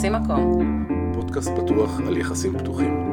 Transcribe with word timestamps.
מחפשים 0.00 0.12
מקום. 0.12 0.86
פודקאסט 1.14 1.50
פתוח 1.56 2.00
על 2.06 2.16
יחסים 2.16 2.58
פתוחים. 2.58 3.10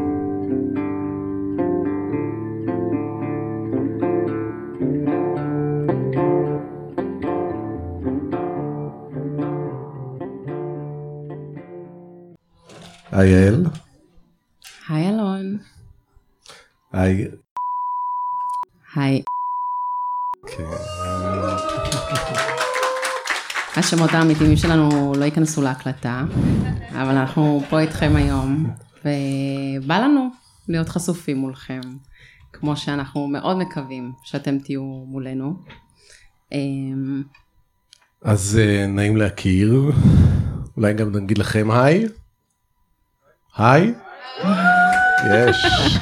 היי 13.12 13.30
יעל. 13.30 13.87
השמות 23.88 24.14
האמיתיים 24.14 24.58
שלנו 24.58 25.14
לא 25.18 25.26
ייכנסו 25.26 25.62
להקלטה, 25.62 26.24
אבל 26.92 27.10
אנחנו 27.10 27.62
פה 27.70 27.80
איתכם 27.80 28.16
היום, 28.16 28.70
ובא 29.00 29.98
לנו 29.98 30.30
להיות 30.68 30.90
חשופים 30.90 31.38
מולכם, 31.38 31.80
כמו 32.54 32.78
שאנחנו 32.78 33.28
מאוד 33.28 33.58
מקווים 33.58 34.12
שאתם 34.24 34.58
תהיו 34.60 34.82
מולנו. 34.84 35.54
אמ, 36.52 37.24
אז 38.22 38.60
אה, 38.62 38.88
נעים 38.88 39.18
להכיר. 39.18 39.92
אולי 40.78 40.94
גם 40.94 41.16
נגיד 41.16 41.38
לכם 41.38 41.72
היי. 41.72 42.06
היי. 43.58 43.94
יש, 45.34 45.58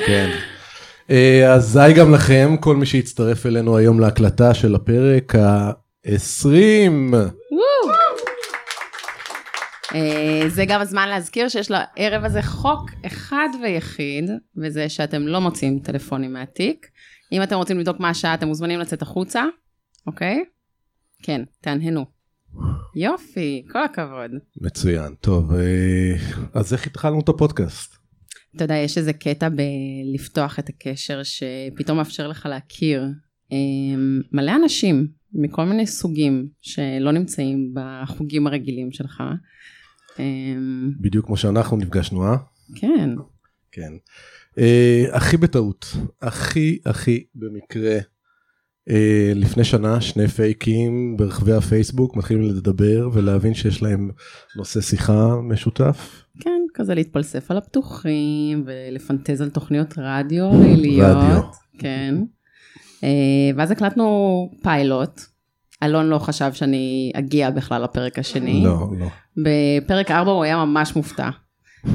כן. 0.08 0.30
אה, 1.10 1.54
אז 1.54 1.78
היי 1.78 1.94
גם 1.94 2.14
לכם, 2.14 2.56
כל 2.60 2.76
מי 2.76 2.86
שהצטרף 2.86 3.46
אלינו 3.46 3.78
היום 3.78 4.00
להקלטה 4.00 4.54
של 4.54 4.76
הפרק 4.76 5.36
ה-20. 5.36 7.16
אה, 9.96 10.50
זה 10.50 10.66
גם 10.68 10.82
הזמן 10.82 11.10
להזכיר 11.10 11.50
שיש 11.50 11.72
לערב 11.72 12.24
הזה 12.24 12.42
חוק 12.42 12.92
אחד 13.06 13.48
ויחיד, 13.64 14.30
וזה 14.58 14.90
שאתם 14.90 15.28
לא 15.28 15.42
מוצאים 15.42 15.80
טלפונים 15.80 16.34
מהתיק. 16.34 16.88
אם 17.32 17.44
אתם 17.44 17.56
רוצים 17.56 17.80
לבדוק 17.80 18.00
מה 18.00 18.10
השעה, 18.10 18.34
אתם 18.34 18.48
מוזמנים 18.48 18.80
לצאת 18.80 19.02
החוצה, 19.02 19.44
אוקיי? 20.08 20.44
כן, 21.24 21.42
תהנהנו. 21.62 22.06
יופי, 22.96 23.66
כל 23.72 23.84
הכבוד. 23.84 24.32
מצוין, 24.62 25.16
טוב, 25.22 25.54
אה, 25.54 26.16
אז 26.54 26.74
איך 26.74 26.88
התחלנו 26.88 27.20
את 27.20 27.30
הפודקאסט? 27.30 27.96
אתה 28.56 28.64
יודע, 28.64 28.76
יש 28.76 28.98
איזה 28.98 29.14
קטע 29.14 29.50
בלפתוח 29.50 30.60
את 30.60 30.70
הקשר 30.70 31.22
שפתאום 31.24 31.98
מאפשר 31.98 32.28
לך 32.28 32.46
להכיר 32.46 33.06
אה, 33.52 33.58
מלא 34.32 34.52
אנשים 34.64 35.08
מכל 35.34 35.66
מיני 35.66 35.88
סוגים 35.88 36.48
שלא 36.62 37.12
נמצאים 37.12 37.74
בחוגים 37.74 38.48
הרגילים 38.48 38.92
שלך. 38.92 39.24
אה, 40.20 40.56
בדיוק 41.02 41.26
כמו 41.26 41.38
שאנחנו 41.38 41.78
נפגשנו, 41.78 42.26
אה? 42.26 42.36
כן, 42.76 43.10
כן. 43.72 43.94
אה, 44.58 45.06
הכי 45.12 45.38
בטעות, 45.38 45.98
הכי 46.22 46.80
הכי 46.86 47.24
במקרה, 47.36 48.00
אה, 48.90 49.32
לפני 49.36 49.64
שנה 49.64 50.02
שני 50.02 50.28
פייקים 50.28 51.18
ברחבי 51.18 51.54
הפייסבוק 51.54 52.16
מתחילים 52.16 52.44
לדבר 52.44 53.10
ולהבין 53.14 53.54
שיש 53.54 53.84
להם 53.84 54.12
נושא 54.56 54.82
שיחה 54.82 55.36
משותף. 55.44 56.26
כן, 56.40 56.62
כזה 56.74 56.96
להתפלסף 56.96 57.52
על 57.52 57.58
הפתוחים 57.58 58.64
ולפנטז 58.66 59.42
על 59.42 59.50
תוכניות 59.50 59.94
רדיו 59.98 60.52
ליליות. 60.76 61.18
רדיו. 61.18 61.42
כן. 61.80 62.16
אה, 63.04 63.10
ואז 63.56 63.72
הקלטנו 63.72 64.50
פיילוט. 64.64 65.22
אלון 65.86 66.10
לא 66.10 66.20
חשב 66.20 66.54
שאני 66.54 67.12
אגיע 67.16 67.50
בכלל 67.50 67.84
לפרק 67.84 68.20
השני. 68.20 68.64
לא, 68.64 68.88
לא. 69.00 69.08
בפרק 69.38 70.12
4 70.12 70.32
הוא 70.32 70.44
היה 70.44 70.66
ממש 70.66 70.96
מופתע. 70.96 71.30
אה, 71.86 71.92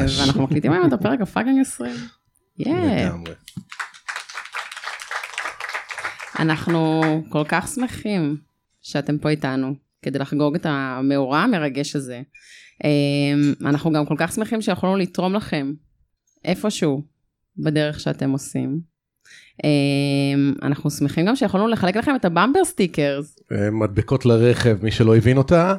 ממש. 0.00 0.20
ואנחנו 0.20 0.42
מקליטים 0.42 0.72
היום 0.72 0.88
את 0.88 0.92
הפרק 0.92 1.20
הפאקינג 1.20 1.60
20. 1.60 1.94
יאה. 2.58 3.06
לגמרי. 3.06 3.32
אנחנו 6.38 7.02
כל 7.28 7.42
כך 7.48 7.68
שמחים 7.68 8.36
שאתם 8.82 9.18
פה 9.18 9.28
איתנו, 9.28 9.74
כדי 10.02 10.18
לחגוג 10.18 10.54
את 10.54 10.66
המאורע 10.66 11.38
המרגש 11.38 11.96
הזה. 11.96 12.22
אה, 12.84 13.68
אנחנו 13.68 13.92
גם 13.92 14.06
כל 14.06 14.14
כך 14.18 14.32
שמחים 14.32 14.62
שיכולנו 14.62 14.96
לתרום 14.96 15.34
לכם 15.34 15.72
איפשהו 16.44 17.02
בדרך 17.58 18.00
שאתם 18.00 18.30
עושים. 18.30 18.93
אה, 19.64 19.68
אנחנו 20.62 20.90
שמחים 20.90 21.26
גם 21.26 21.36
שיכולנו 21.36 21.68
לחלק 21.68 21.96
לכם 21.96 22.16
את 22.16 22.24
ה 22.24 22.30
bumper 22.30 22.64
stickers. 22.64 23.38
אה, 23.52 23.70
מדבקות 23.70 24.26
לרכב, 24.26 24.78
מי 24.82 24.90
שלא 24.90 25.16
הבין 25.16 25.36
אותה, 25.36 25.74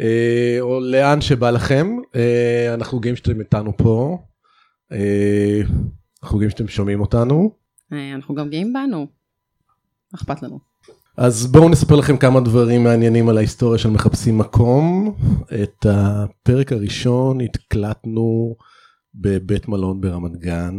אה, 0.00 0.56
או 0.60 0.80
לאן 0.80 1.20
שבא 1.20 1.50
לכם. 1.50 1.96
אה, 2.16 2.74
אנחנו 2.74 3.00
גאים 3.00 3.16
שאתם 3.16 3.40
איתנו 3.40 3.76
פה. 3.76 4.18
אנחנו 6.22 6.38
גאים 6.38 6.50
שאתם 6.50 6.68
שומעים 6.68 7.00
אותנו. 7.00 7.50
אנחנו 8.14 8.34
גם 8.34 8.48
גאים 8.48 8.72
בנו. 8.72 9.06
אכפת 10.14 10.42
לנו? 10.42 10.58
אז 11.16 11.46
בואו 11.46 11.68
נספר 11.68 11.96
לכם 11.96 12.16
כמה 12.16 12.40
דברים 12.40 12.84
מעניינים 12.84 13.28
על 13.28 13.36
ההיסטוריה 13.38 13.78
של 13.78 13.90
מחפשים 13.90 14.38
מקום. 14.38 15.14
את 15.62 15.86
הפרק 15.90 16.72
הראשון 16.72 17.38
הקלטנו 17.40 18.56
בבית 19.14 19.68
מלון 19.68 20.00
ברמת 20.00 20.36
גן. 20.36 20.74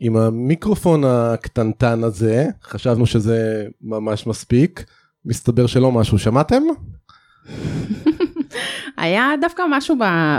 עם 0.00 0.16
המיקרופון 0.16 1.04
הקטנטן 1.04 2.04
הזה, 2.04 2.46
חשבנו 2.62 3.06
שזה 3.06 3.66
ממש 3.82 4.26
מספיק. 4.26 4.84
מסתבר 5.24 5.66
שלא 5.66 5.92
משהו, 5.92 6.18
שמעתם? 6.18 6.62
היה 8.96 9.28
דווקא 9.40 9.62
משהו 9.70 9.96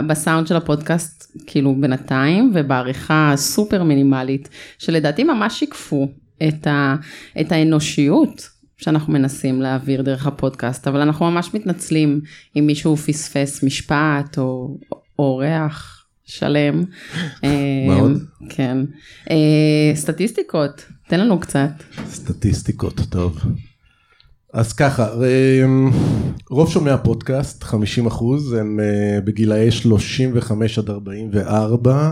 בסאונד 0.08 0.48
של 0.48 0.56
הפודקאסט, 0.56 1.38
כאילו 1.48 1.76
בינתיים, 1.80 2.52
ובעריכה 2.56 3.34
סופר 3.36 3.84
מינימלית, 3.84 4.50
שלדעתי 4.78 5.24
ממש 5.24 5.60
שיקפו 5.60 6.08
את, 6.48 6.68
ה, 6.68 6.96
את 7.42 7.52
האנושיות 7.52 8.50
שאנחנו 8.78 9.14
מנסים 9.14 9.62
להעביר 9.62 10.02
דרך 10.02 10.28
הפודקאסט, 10.28 10.88
אבל 10.88 11.02
אנחנו 11.02 11.32
ממש 11.32 11.54
מתנצלים 11.54 12.22
אם 12.60 12.68
מישהו 12.68 12.98
פספס 12.98 13.64
משפט 13.64 14.38
או 14.38 14.78
אורח 15.20 16.01
שלם. 16.32 16.84
מאוד. 17.88 18.12
אה, 18.12 18.48
כן. 18.50 18.78
אה, 19.32 19.92
סטטיסטיקות, 19.96 20.86
תן 21.08 21.20
לנו 21.20 21.40
קצת. 21.40 21.70
סטטיסטיקות, 22.06 23.02
טוב. 23.10 23.40
אז 24.54 24.74
ככה, 24.74 25.24
אה, 25.24 25.66
רוב 26.50 26.70
שומעי 26.72 26.94
הפודקאסט, 26.94 27.64
50 27.64 28.08
אחוז, 28.08 28.54
הם 28.54 28.80
בגילאי 29.26 29.72
35 29.72 30.80
עד 30.80 30.90
44. 30.90 32.12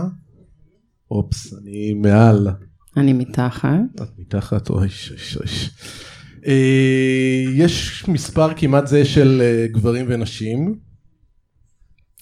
אופס, 1.10 1.54
אני 1.54 1.94
מעל. 1.94 2.48
אני 2.96 3.12
מתחת. 3.12 3.70
את 3.94 4.18
מתחת, 4.18 4.70
אוי, 4.70 4.78
אוי, 4.78 4.88
אוי. 5.36 5.48
יש 7.54 8.04
מספר 8.08 8.54
כמעט 8.54 8.86
זה 8.86 9.04
של 9.04 9.42
גברים 9.72 10.06
ונשים. 10.08 10.89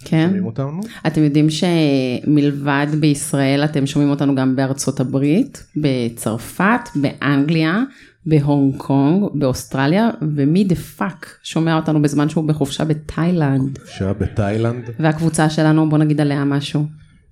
כן. 0.04 0.24
שומעים 0.26 0.46
אותנו? 0.46 0.80
אתם 1.06 1.22
יודעים 1.22 1.46
שמלבד 1.50 2.86
בישראל 3.00 3.64
אתם 3.64 3.86
שומעים 3.86 4.10
אותנו 4.10 4.34
גם 4.34 4.56
בארצות 4.56 5.00
הברית, 5.00 5.66
בצרפת, 5.76 6.80
באנגליה, 6.94 7.82
בהונג 8.26 8.76
קונג, 8.76 9.24
באוסטרליה, 9.34 10.10
ומי 10.36 10.64
the 10.64 10.74
fuck 10.74 11.38
שומע 11.42 11.76
אותנו 11.76 12.02
בזמן 12.02 12.28
שהוא 12.28 12.44
בחופשה 12.44 12.84
בתאילנד. 12.84 13.78
שעה 13.86 14.12
בתאילנד. 14.12 14.90
והקבוצה 14.98 15.50
שלנו, 15.50 15.88
בוא 15.88 15.98
נגיד 15.98 16.20
עליה 16.20 16.44
משהו. 16.44 16.86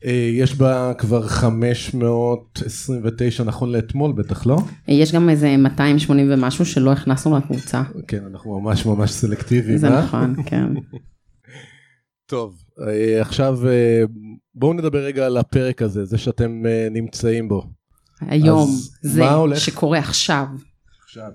אה, 0.04 0.30
יש 0.32 0.54
בה 0.54 0.92
כבר 0.98 1.28
529 1.28 3.44
נכון 3.44 3.72
לאתמול, 3.72 4.12
בטח 4.12 4.46
לא? 4.46 4.58
יש 4.88 5.12
גם 5.12 5.28
איזה 5.28 5.56
280 5.56 6.28
ומשהו 6.30 6.66
שלא 6.66 6.92
הכנסנו 6.92 7.36
לקבוצה. 7.36 7.82
כן, 8.08 8.22
אנחנו 8.30 8.60
ממש 8.60 8.86
ממש 8.86 9.10
סלקטיביים. 9.10 9.78
זה 9.78 9.88
אה? 9.88 10.02
נכון, 10.02 10.34
כן. 10.46 10.66
טוב, 12.30 12.54
עכשיו 13.20 13.68
אה, 13.68 14.02
בואו 14.54 14.72
נדבר 14.72 14.98
רגע 14.98 15.26
על 15.26 15.36
הפרק 15.36 15.82
הזה, 15.82 16.04
זה 16.04 16.18
שאתם 16.18 16.66
אה, 16.66 16.88
נמצאים 16.90 17.48
בו. 17.48 17.62
היום, 18.20 18.70
זה? 19.02 19.24
שקורה 19.56 19.98
עכשיו. 19.98 20.46
עכשיו. 21.04 21.30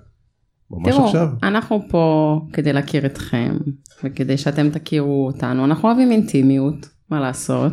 ממש 0.70 0.88
תראו, 0.88 1.06
עכשיו. 1.06 1.28
אנחנו 1.42 1.80
פה 1.90 2.40
כדי 2.52 2.72
להכיר 2.72 3.06
אתכם, 3.06 3.58
וכדי 4.04 4.38
שאתם 4.38 4.70
תכירו 4.70 5.26
אותנו. 5.26 5.64
אנחנו 5.64 5.88
אוהבים 5.88 6.10
אינטימיות, 6.10 6.88
מה 7.10 7.20
לעשות? 7.20 7.72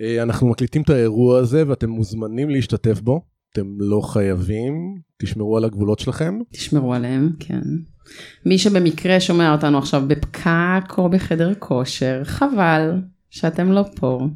אה, 0.00 0.22
אנחנו 0.22 0.48
מקליטים 0.48 0.82
את 0.82 0.90
האירוע 0.90 1.38
הזה 1.38 1.68
ואתם 1.68 1.90
מוזמנים 1.90 2.50
להשתתף 2.50 3.00
בו, 3.00 3.20
אתם 3.54 3.76
לא 3.78 4.00
חייבים, 4.00 4.98
תשמרו 5.22 5.56
על 5.56 5.64
הגבולות 5.64 5.98
שלכם. 5.98 6.38
תשמרו 6.52 6.94
עליהם, 6.94 7.30
כן. 7.40 7.62
מי 8.46 8.58
שבמקרה 8.58 9.20
שומע 9.20 9.52
אותנו 9.52 9.78
עכשיו 9.78 10.02
בפקק 10.06 10.98
או 10.98 11.10
בחדר 11.10 11.52
כושר, 11.58 12.24
חבל 12.24 12.90
שאתם 13.30 13.72
לא 13.72 13.84
פה. 13.96 14.28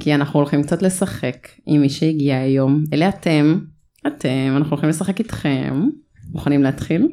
כי 0.00 0.14
אנחנו 0.14 0.40
הולכים 0.40 0.62
קצת 0.62 0.82
לשחק 0.82 1.48
עם 1.66 1.80
מי 1.80 1.88
שהגיע 1.88 2.38
היום. 2.38 2.84
אלה 2.92 3.08
אתם, 3.08 3.58
אתם, 4.06 4.54
אנחנו 4.56 4.70
הולכים 4.70 4.88
לשחק 4.88 5.18
איתכם. 5.18 5.88
מוכנים 6.32 6.62
להתחיל? 6.62 7.08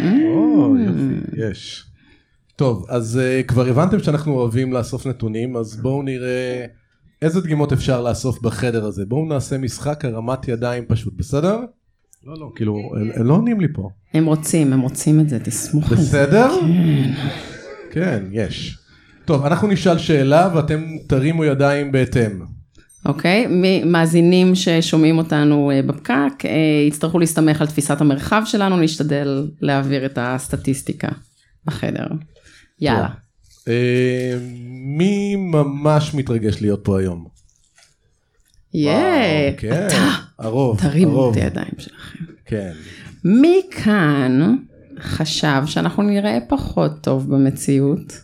או, 0.00 0.76
יופי, 0.78 1.40
יש. 1.50 1.84
טוב, 2.56 2.86
אז 2.88 3.20
uh, 3.20 3.46
כבר 3.46 3.66
הבנתם 3.66 3.98
שאנחנו 3.98 4.32
אוהבים 4.32 4.72
לאסוף 4.72 5.06
נתונים, 5.06 5.56
אז 5.56 5.80
בואו 5.82 6.02
נראה 6.02 6.66
איזה 7.24 7.40
דגימות 7.40 7.72
אפשר 7.72 8.02
לאסוף 8.02 8.40
בחדר 8.42 8.84
הזה. 8.84 9.04
בואו 9.06 9.26
נעשה 9.28 9.58
משחק 9.58 10.04
הרמת 10.04 10.48
ידיים 10.48 10.84
פשוט, 10.88 11.14
בסדר? 11.16 11.58
לא, 12.24 12.34
לא, 12.40 12.52
כאילו, 12.54 12.76
הם, 13.00 13.10
הם 13.14 13.26
לא 13.26 13.34
עונים 13.34 13.60
לי 13.60 13.66
פה. 13.74 13.88
הם 14.14 14.24
רוצים, 14.26 14.72
הם 14.72 14.80
רוצים 14.80 15.20
את 15.20 15.28
זה, 15.28 15.38
תסמוך 15.40 15.90
על 15.92 15.96
זה. 15.98 16.02
בסדר? 16.02 16.48
כן. 16.60 17.12
כן, 17.90 18.22
יש. 18.32 18.78
טוב, 19.24 19.44
אנחנו 19.44 19.68
נשאל 19.68 19.98
שאלה 19.98 20.50
ואתם 20.54 20.82
תרימו 21.06 21.44
ידיים 21.44 21.92
בהתאם. 21.92 22.40
אוקיי, 23.06 23.46
מי- 23.46 23.84
מאזינים 23.84 24.54
ששומעים 24.54 25.18
אותנו 25.18 25.70
אה, 25.70 25.82
בפקק, 25.82 26.12
אה, 26.44 26.50
יצטרכו 26.88 27.18
להסתמך 27.18 27.60
על 27.60 27.66
תפיסת 27.66 28.00
המרחב 28.00 28.42
שלנו, 28.44 28.76
נשתדל 28.76 29.48
להעביר 29.60 30.06
את 30.06 30.18
הסטטיסטיקה 30.22 31.08
בחדר. 31.64 32.06
יאללה. 32.80 33.08
אה, 33.68 34.34
מי 34.68 35.36
ממש 35.36 36.14
מתרגש 36.14 36.62
להיות 36.62 36.80
פה 36.84 37.00
היום? 37.00 37.26
יאה, 38.74 39.50
כן, 39.56 39.86
אתה, 39.86 40.10
הרוב, 40.38 40.80
תרימו 40.80 41.30
את 41.30 41.36
הידיים 41.36 41.72
שלכם. 41.78 42.24
כן. 42.44 42.72
מי 43.24 43.62
כאן 43.70 44.56
חשב 45.00 45.62
שאנחנו 45.66 46.02
נראה 46.02 46.38
פחות 46.48 46.92
טוב 47.00 47.34
במציאות? 47.34 48.20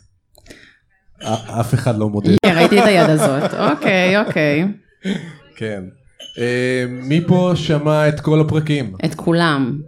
אף 1.60 1.75
אחד 1.75 1.98
לא 1.98 2.08
מודה. 2.08 2.31
כן, 2.44 2.56
ראיתי 2.56 2.78
את 2.78 2.84
היד 2.87 3.10
הזאת, 3.10 3.54
אוקיי, 3.54 4.19
אוקיי. 4.20 4.64
כן. 5.56 5.82
אה, 6.38 6.84
מי 6.88 7.20
פה 7.26 7.52
שמע 7.54 8.08
את 8.08 8.20
כל 8.20 8.40
הפרקים? 8.40 8.94
את 9.04 9.14
כולם. 9.14 9.81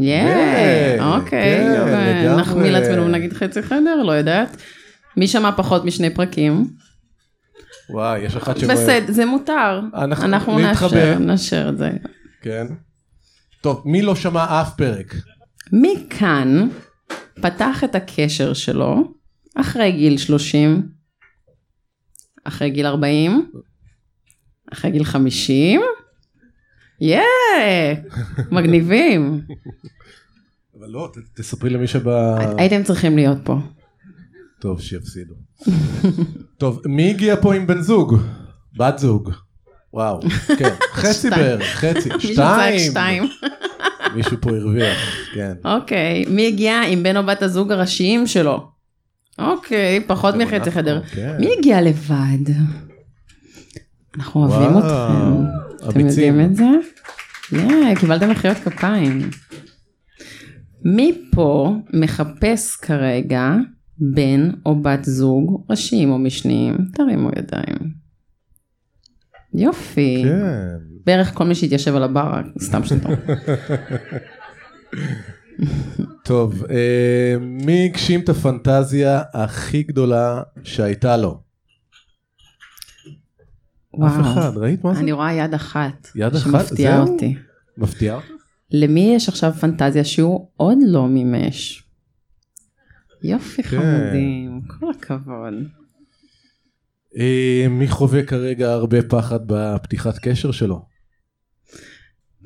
יאה, 0.00 0.34
כן, 0.34 1.04
אוקיי, 1.04 1.66
כן. 1.86 2.36
נחמיא 2.36 2.70
לעצמנו 2.70 3.08
נגיד 3.08 3.32
חצי 3.32 3.62
חדר, 3.62 4.02
לא 4.06 4.12
יודעת. 4.12 4.56
מי 5.18 5.26
שמע 5.28 5.50
פחות 5.56 5.84
משני 5.84 6.14
פרקים? 6.14 6.70
וואי, 7.90 8.18
יש 8.20 8.36
אחד 8.36 8.56
שמ... 8.58 8.68
בסדר, 8.68 9.12
זה 9.12 9.26
מותר. 9.26 9.80
אנחנו- 9.94 10.24
אנחנו. 10.24 10.58
נאשר, 10.58 11.18
נאשר 11.18 11.68
את 11.68 11.78
זה. 11.78 11.90
כן. 12.42 12.66
טוב, 13.60 13.82
מי 13.84 14.02
לא 14.02 14.14
שמע 14.14 14.60
אף 14.60 14.76
פרק? 14.76 15.14
מי 15.72 16.06
כאן 16.10 16.68
פתח 17.42 17.84
את 17.84 17.94
הקשר 17.94 18.52
שלו 18.52 19.12
אחרי 19.54 19.92
גיל 19.92 20.18
30, 20.18 20.88
אחרי 22.44 22.70
גיל 22.70 22.86
40, 22.86 23.50
אחרי 24.72 24.90
גיל 24.90 25.04
50? 25.04 25.80
יאה, 27.00 27.94
מגניבים. 28.52 29.40
אבל 30.78 30.88
לא, 30.88 31.12
תספרי 31.34 31.70
למי 31.70 31.86
שבא... 31.86 32.38
הייתם 32.58 32.82
צריכים 32.82 33.16
להיות 33.16 33.38
פה. 33.44 33.56
טוב, 34.60 34.80
שיפסידו. 34.80 35.34
טוב, 36.58 36.80
מי 36.86 37.10
הגיע 37.10 37.36
פה 37.40 37.54
עם 37.54 37.66
בן 37.66 37.80
זוג? 37.80 38.16
בת 38.76 38.98
זוג. 38.98 39.30
וואו, 39.92 40.20
כן, 40.58 40.74
חצי. 40.92 41.30
בערך, 41.30 41.64
חצי, 41.66 42.08
שתיים. 42.78 43.22
מישהו 44.14 44.36
פה 44.40 44.50
הרוויח, 44.50 44.98
כן. 45.34 45.52
אוקיי, 45.64 46.24
מי 46.28 46.46
הגיע 46.46 46.80
עם 46.82 47.02
בן 47.02 47.16
או 47.16 47.26
בת 47.26 47.42
הזוג 47.42 47.72
הראשיים 47.72 48.26
שלו? 48.26 48.68
אוקיי, 49.38 50.00
פחות 50.06 50.34
גם 50.34 50.40
מחצי 50.40 50.70
חדר. 50.70 51.02
כן. 51.02 51.36
מי 51.40 51.48
הגיע 51.58 51.80
לבד? 51.80 52.52
אנחנו 54.18 54.44
אוהבים 54.44 54.78
אתכם. 54.78 55.88
אתם. 55.88 56.00
יודעים 56.00 56.40
את 56.40 56.56
זה? 56.56 56.64
קיבלתם 58.00 58.30
מחיאות 58.30 58.56
כפיים. 58.56 59.30
מי 60.84 61.28
פה 61.32 61.74
מחפש 61.92 62.76
כרגע 62.76 63.54
בן 64.00 64.50
או 64.66 64.82
בת 64.82 65.04
זוג, 65.04 65.64
ראשיים 65.70 66.10
או 66.10 66.18
משניים? 66.18 66.76
תרימו 66.94 67.30
ידיים. 67.38 67.92
יופי. 69.54 70.22
כן. 70.24 70.76
בערך 71.06 71.34
כל 71.34 71.44
מי 71.44 71.54
שהתיישב 71.54 71.96
על 71.96 72.02
הבר, 72.02 72.40
סתם 72.60 72.84
שתו. 72.84 73.08
טוב, 76.24 76.64
אה, 76.70 77.36
מי 77.40 77.84
הגשים 77.84 78.20
את 78.20 78.28
הפנטזיה 78.28 79.22
הכי 79.34 79.82
גדולה 79.82 80.42
שהייתה 80.62 81.16
לו? 81.16 81.40
אף 84.06 84.12
וואו. 84.12 84.20
אחד, 84.20 84.52
ראית 84.56 84.84
מה 84.84 84.94
זה? 84.94 85.00
אני 85.00 85.12
רואה 85.12 85.32
יד 85.32 85.54
אחת. 85.54 86.08
יד 86.14 86.34
אחת? 86.34 86.66
שמפתיעה? 86.66 87.02
אותי. 87.02 87.34
מפתיע 87.78 88.14
אותך? 88.14 88.26
למי 88.70 89.12
יש 89.14 89.28
עכשיו 89.28 89.52
פנטזיה 89.52 90.04
שהוא 90.04 90.48
עוד 90.56 90.78
לא 90.86 91.08
מימש? 91.08 91.87
יופי 93.22 93.62
כן. 93.62 93.68
חמודים, 93.68 94.60
כל 94.66 94.90
הכבוד. 94.90 95.54
אה, 97.18 97.66
מי 97.70 97.88
חווה 97.88 98.22
כרגע 98.22 98.72
הרבה 98.72 99.02
פחד 99.02 99.40
בפתיחת 99.46 100.18
קשר 100.18 100.50
שלו? 100.50 100.86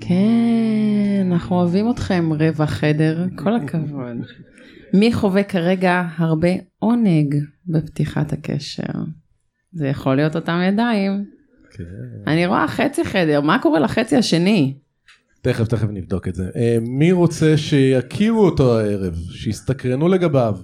כן, 0.00 1.26
אנחנו 1.32 1.56
אוהבים 1.56 1.90
אתכם 1.90 2.30
רבע 2.32 2.66
חדר, 2.66 3.26
כל 3.36 3.54
הכבוד. 3.54 4.16
מי 4.94 5.12
חווה 5.12 5.42
כרגע 5.42 6.02
הרבה 6.16 6.48
עונג 6.78 7.34
בפתיחת 7.66 8.32
הקשר? 8.32 8.92
זה 9.72 9.88
יכול 9.88 10.16
להיות 10.16 10.36
אותם 10.36 10.60
ידיים. 10.68 11.24
כן. 11.70 11.84
אני 12.26 12.46
רואה 12.46 12.68
חצי 12.68 13.04
חדר, 13.04 13.40
מה 13.40 13.58
קורה 13.62 13.80
לחצי 13.80 14.16
השני? 14.16 14.78
תכף 15.42 15.68
תכף 15.68 15.88
נבדוק 15.90 16.28
את 16.28 16.34
זה. 16.34 16.50
אה, 16.56 16.76
מי 16.80 17.12
רוצה 17.12 17.56
שיכירו 17.56 18.44
אותו 18.44 18.78
הערב? 18.78 19.14
שיסתקרנו 19.30 20.08
לגביו? 20.08 20.56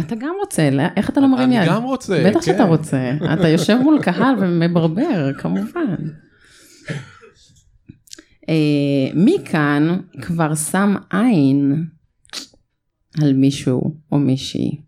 אתה 0.00 0.14
גם 0.14 0.34
רוצה, 0.40 0.70
לא- 0.70 0.82
איך 0.96 1.10
אתה 1.10 1.20
לא 1.20 1.28
מרים 1.28 1.52
יד? 1.52 1.58
אני 1.58 1.68
גם 1.68 1.82
רוצה, 1.84 2.24
בטח 2.30 2.40
כן. 2.40 2.52
שאתה 2.52 2.64
רוצה, 2.64 3.12
אתה 3.34 3.48
יושב 3.48 3.76
מול 3.82 3.98
קהל 4.02 4.34
ומברבר, 4.40 5.32
כמובן. 5.38 5.94
אה, 8.48 8.54
מי 9.14 9.36
כאן 9.44 9.98
כבר 10.22 10.54
שם 10.54 10.94
עין 11.10 11.84
על 13.22 13.32
מישהו 13.32 13.96
או 14.12 14.18
מישהי 14.18 14.80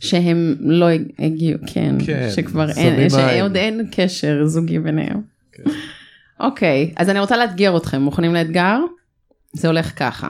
שהם 0.00 0.54
לא 0.60 0.86
הגיעו, 1.18 1.58
כן, 1.66 1.96
כן, 2.06 2.28
שכבר 2.36 2.70
אין. 2.70 3.10
שעוד 3.10 3.56
אין 3.56 3.88
קשר 3.92 4.46
זוגי 4.46 4.78
ביניהם. 4.78 5.20
אוקיי, 6.40 6.92
אז 6.96 7.08
אני 7.08 7.20
רוצה 7.20 7.36
לאתגר 7.36 7.76
אתכם, 7.76 8.02
מוכנים 8.02 8.34
לאתגר? 8.34 8.78
זה 9.52 9.68
הולך 9.68 9.98
ככה. 9.98 10.28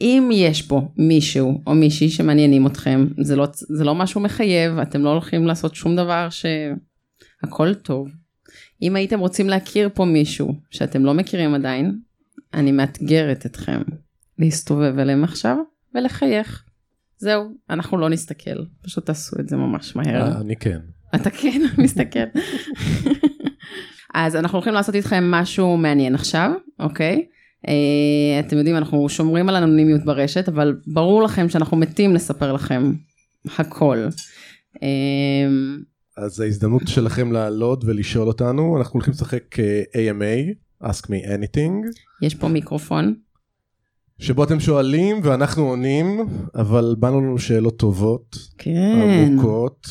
אם 0.00 0.30
יש 0.32 0.62
פה 0.62 0.88
מישהו 0.96 1.62
או 1.66 1.74
מישהי 1.74 2.10
שמעניינים 2.10 2.66
אתכם, 2.66 3.06
זה 3.20 3.36
לא, 3.36 3.48
זה 3.52 3.84
לא 3.84 3.94
משהו 3.94 4.20
מחייב, 4.20 4.78
אתם 4.78 5.02
לא 5.02 5.10
הולכים 5.10 5.46
לעשות 5.46 5.74
שום 5.74 5.96
דבר 5.96 6.28
שהכל 6.30 7.74
טוב. 7.74 8.08
אם 8.82 8.96
הייתם 8.96 9.20
רוצים 9.20 9.48
להכיר 9.48 9.88
פה 9.94 10.04
מישהו 10.04 10.54
שאתם 10.70 11.04
לא 11.04 11.14
מכירים 11.14 11.54
עדיין, 11.54 11.98
אני 12.54 12.72
מאתגרת 12.72 13.46
אתכם 13.46 13.82
להסתובב 14.38 14.98
אליהם 14.98 15.24
עכשיו 15.24 15.56
ולחייך. 15.94 16.64
זהו, 17.16 17.44
אנחנו 17.70 17.98
לא 17.98 18.10
נסתכל, 18.10 18.64
פשוט 18.82 19.06
תעשו 19.06 19.36
את 19.40 19.48
זה 19.48 19.56
ממש 19.56 19.96
מהר. 19.96 20.22
אה, 20.22 20.40
אני 20.40 20.56
כן. 20.56 20.78
אתה 21.14 21.30
כן 21.30 21.62
מסתכל. 21.78 22.18
אז 24.14 24.36
אנחנו 24.36 24.56
הולכים 24.56 24.74
לעשות 24.74 24.94
איתכם 24.94 25.30
משהו 25.30 25.76
מעניין 25.76 26.14
עכשיו, 26.14 26.52
אוקיי? 26.78 27.26
אה, 27.68 28.40
אתם 28.40 28.56
יודעים, 28.56 28.76
אנחנו 28.76 29.08
שומרים 29.08 29.48
על 29.48 29.56
אנונימיות 29.56 30.04
ברשת, 30.04 30.48
אבל 30.48 30.76
ברור 30.86 31.22
לכם 31.22 31.48
שאנחנו 31.48 31.76
מתים 31.76 32.14
לספר 32.14 32.52
לכם 32.52 32.92
הכל. 33.58 34.08
אה, 34.82 34.88
אז 36.16 36.40
ההזדמנות 36.40 36.82
שלכם 36.86 37.32
לעלות 37.32 37.84
ולשאול 37.84 38.28
אותנו, 38.28 38.78
אנחנו 38.78 38.92
הולכים 38.92 39.12
לשחק 39.14 39.58
אה, 39.58 39.82
AMA, 40.10 40.54
Ask 40.84 41.06
Me 41.06 41.26
Anything, 41.26 41.72
יש 42.22 42.34
פה 42.34 42.48
מיקרופון. 42.48 43.14
שבו 44.18 44.44
אתם 44.44 44.60
שואלים 44.60 45.20
ואנחנו 45.22 45.62
עונים, 45.62 46.20
אבל 46.54 46.94
באנו 46.98 47.20
לנו 47.20 47.38
שאלות 47.38 47.78
טובות, 47.78 48.36
כן. 48.58 49.00
עמוקות, 49.02 49.86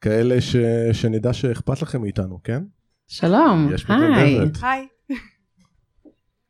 כאלה 0.00 0.40
ש... 0.40 0.56
שנדע 0.92 1.32
שאכפת 1.32 1.82
לכם 1.82 2.00
מאיתנו, 2.00 2.38
כן? 2.44 2.62
שלום, 3.14 3.68
היי. 3.88 4.38
היי, 4.62 4.88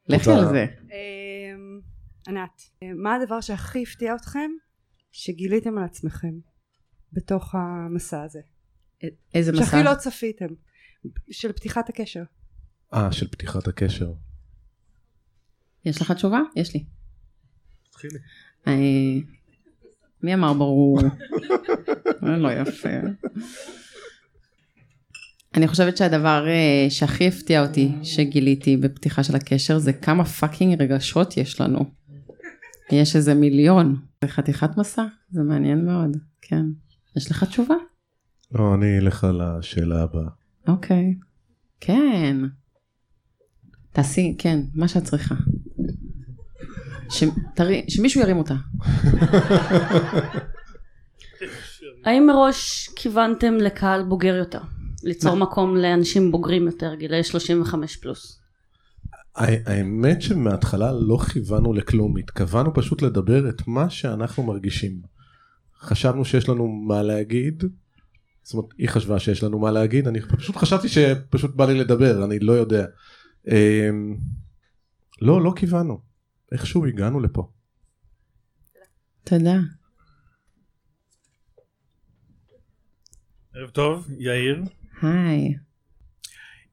לכי 0.09 0.31
רוצה- 0.31 0.39
על 0.39 0.49
זה. 0.49 0.67
אמ, 0.85 1.81
ענת, 2.29 2.63
מה 2.97 3.15
הדבר 3.15 3.41
שהכי 3.41 3.83
הפתיע 3.83 4.15
אתכם 4.15 4.51
שגיליתם 5.13 5.79
על 5.79 5.85
עצמכם 5.85 6.35
בתוך 7.13 7.55
המסע 7.55 8.23
הזה? 8.23 8.41
איזה 9.35 9.53
מסע? 9.53 9.65
שהכי 9.65 9.83
לא 9.85 9.95
צפיתם, 9.95 10.47
של 11.31 11.53
פתיחת 11.53 11.89
הקשר. 11.89 12.23
אה, 12.95 13.13
של 13.13 13.29
פתיחת 13.29 13.69
הקשר. 13.69 14.13
יש 15.85 16.03
לך 16.03 16.13
תשובה? 16.13 16.41
יש 16.57 16.75
לי. 16.75 16.85
תתחילי. 17.91 18.19
אה, 18.67 18.73
מי 20.23 20.35
אמר 20.35 20.53
ברור? 20.53 21.01
זה 22.21 22.37
לא 22.45 22.49
יפה. 22.53 22.89
אני 25.55 25.69
חושבת 25.69 25.97
שהדבר 25.97 26.49
אה, 26.49 26.91
שהכי 26.91 27.29
הפתיע 27.29 27.63
אותי 27.63 27.93
שגיליתי 28.03 28.77
בפתיחה 28.77 29.23
של 29.23 29.37
הקשר 29.37 29.79
זה 29.79 29.93
כמה 29.93 30.25
פאקינג 30.25 30.83
רגשות 30.83 31.37
יש 31.37 31.61
לנו. 31.61 31.85
יש 32.93 33.17
איזה 33.17 33.35
מיליון. 33.35 33.97
זה 34.23 34.29
חתיכת 34.29 34.77
מסע, 34.77 35.05
זה 35.31 35.43
מעניין 35.43 35.85
מאוד, 35.85 36.17
כן. 36.43 36.65
יש 37.17 37.31
לך 37.31 37.45
תשובה? 37.45 37.75
לא, 38.53 38.75
אני 38.75 38.99
אלך 38.99 39.25
על 39.25 39.41
השאלה 39.41 40.03
הבאה. 40.03 40.29
אוקיי. 40.69 41.15
כן. 41.81 42.37
תעשי, 43.93 44.35
כן, 44.39 44.61
מה 44.75 44.89
שאת 44.89 45.05
צריכה. 45.05 45.35
ש... 47.11 47.25
שמישהו 47.89 48.21
ירים 48.21 48.37
אותה. 48.37 48.55
האם 52.05 52.27
מראש 52.27 52.89
כיוונתם 52.97 53.55
לקהל 53.55 54.03
בוגר 54.03 54.35
יותר? 54.35 54.61
ליצור 55.03 55.37
מקום 55.37 55.77
לאנשים 55.77 56.33
בוגרים 56.33 56.67
יותר, 56.67 56.95
גילאי 56.95 57.25
35 57.25 57.97
פלוס. 57.97 58.43
האמת 59.35 60.23
שמההתחלה 60.23 60.93
לא 60.93 61.19
כיוונו 61.19 61.73
לכלום, 61.73 62.17
התכוונו 62.17 62.75
פשוט 62.75 63.03
לדבר 63.03 63.49
את 63.49 63.69
מה 63.69 63.91
שאנחנו 63.91 64.43
מרגישים. 64.43 65.03
חשבנו 65.81 66.25
שיש 66.25 66.49
לנו 66.49 66.69
מה 66.69 67.03
להגיד, 67.03 67.65
זאת 68.43 68.55
אומרת 68.55 68.71
היא 68.79 68.89
חשבה 68.89 69.19
שיש 69.19 69.43
לנו 69.43 69.59
מה 69.59 69.71
להגיד, 69.71 70.09
אני 70.09 70.21
פשוט 70.21 70.57
חשבתי 70.57 70.89
שפשוט 70.89 71.55
בא 71.55 71.67
לי 71.67 71.75
לדבר, 71.75 72.25
אני 72.25 72.39
לא 72.39 72.53
יודע. 72.53 72.87
אמ, 73.49 74.17
לא, 75.21 75.43
לא 75.43 75.53
כיוונו, 75.57 76.01
איכשהו 76.53 76.87
הגענו 76.87 77.21
לפה. 77.21 77.51
תודה. 79.25 79.57
ערב 83.55 83.71
טוב, 83.71 84.09
יאיר. 84.19 84.63
היי. 85.05 85.55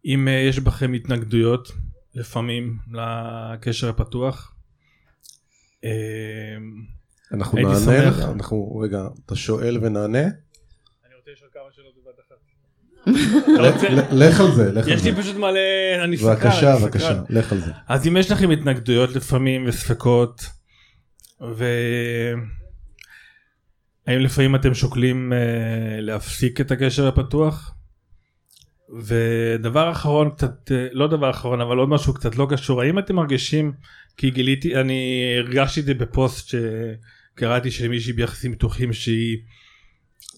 אם 0.06 0.28
uh, 0.28 0.32
יש 0.50 0.60
בכם 0.60 0.94
התנגדויות 0.94 1.72
לפעמים 2.16 2.78
לקשר 2.92 3.90
הפתוח, 3.90 4.56
uh, 5.82 5.88
אנחנו 7.34 7.58
הייתי 7.58 7.72
נענה, 7.72 8.12
שמח. 8.12 8.20
אנחנו, 8.30 8.80
רגע, 8.84 9.08
אתה 9.26 9.36
שואל 9.36 9.78
ונענה? 9.82 10.24
אני 10.24 11.16
רוצה 11.18 11.32
לשאול 11.32 11.50
כמה 11.54 11.64
שאלות 11.72 11.94
בבת 11.96 12.20
אחת. 12.28 12.36
לך 14.12 14.40
על 14.40 14.52
זה, 14.52 14.72
לך 14.72 14.88
על 14.88 14.94
יש 14.94 15.04
לי 15.04 15.12
זה. 15.12 15.22
פשוט 15.22 15.36
מלא, 15.36 15.60
אני 16.04 16.18
סקרן. 16.18 16.36
בבקשה, 16.36 16.76
בבקשה. 16.76 17.22
לך 17.30 17.52
על 17.52 17.60
זה. 17.60 17.72
אז 17.88 18.08
אם 18.08 18.18
יש 18.18 18.32
לכם 18.32 18.52
התנגדויות 18.52 19.16
לפעמים 19.16 19.66
וספקות, 19.68 20.42
והאם 21.42 22.40
לפעמים 24.08 24.56
אתם 24.56 24.74
שוקלים 24.74 25.34
אה, 25.34 26.02
להפסיק 26.02 26.62
את 26.62 26.72
הקשר 26.72 27.08
הפתוח? 27.08 27.76
ודבר 28.94 29.92
אחרון 29.92 30.30
קצת, 30.30 30.72
אה, 30.72 30.88
לא 30.92 31.08
דבר 31.08 31.30
אחרון 31.30 31.62
אבל 31.62 31.78
עוד 31.78 31.90
משהו 31.90 32.14
קצת 32.14 32.36
לא 32.36 32.48
קשור, 32.50 32.82
האם 32.82 33.00
אתם 33.00 33.16
מרגישים, 33.16 33.72
כי 34.18 34.30
גיליתי, 34.30 34.76
אני 34.76 35.34
הרגשתי 35.38 35.80
את 35.80 35.86
זה 35.86 35.94
בפוסט 35.94 36.56
שקראתי 37.36 37.72
של 37.72 37.88
מישהי 37.88 38.14
ביחסים 38.14 38.56
פתוחים 38.56 38.94
שהיא 38.94 39.38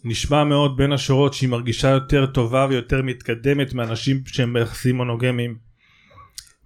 נשמע 0.04 0.44
מאוד 0.44 0.78
בין 0.78 0.92
השורות 0.92 1.34
שהיא 1.34 1.50
מרגישה 1.50 1.90
יותר 1.90 2.26
טובה 2.26 2.68
ויותר 2.70 3.02
מתקדמת 3.02 3.74
מאנשים 3.74 4.22
שהם 4.26 4.54
ביחסים 4.54 4.96
מונוגמיים. 4.96 5.58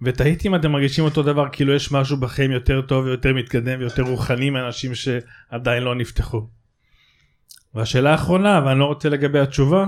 ותהיתי 0.02 0.48
אם 0.48 0.54
אתם 0.54 0.72
מרגישים 0.72 1.04
אותו 1.04 1.22
דבר 1.22 1.48
כאילו 1.52 1.72
יש 1.72 1.92
משהו 1.92 2.16
בכם 2.16 2.50
יותר 2.50 2.82
טוב 2.82 3.04
ויותר 3.04 3.34
מתקדם 3.34 3.78
ויותר 3.80 4.02
רוחני 4.02 4.50
מאנשים 4.50 4.94
שעדיין 4.94 5.82
לא 5.82 5.94
נפתחו. 5.94 6.48
והשאלה 7.74 8.12
האחרונה 8.12 8.62
ואני 8.66 8.78
לא 8.78 8.84
רוצה 8.84 9.08
לגבי 9.08 9.38
התשובה. 9.38 9.86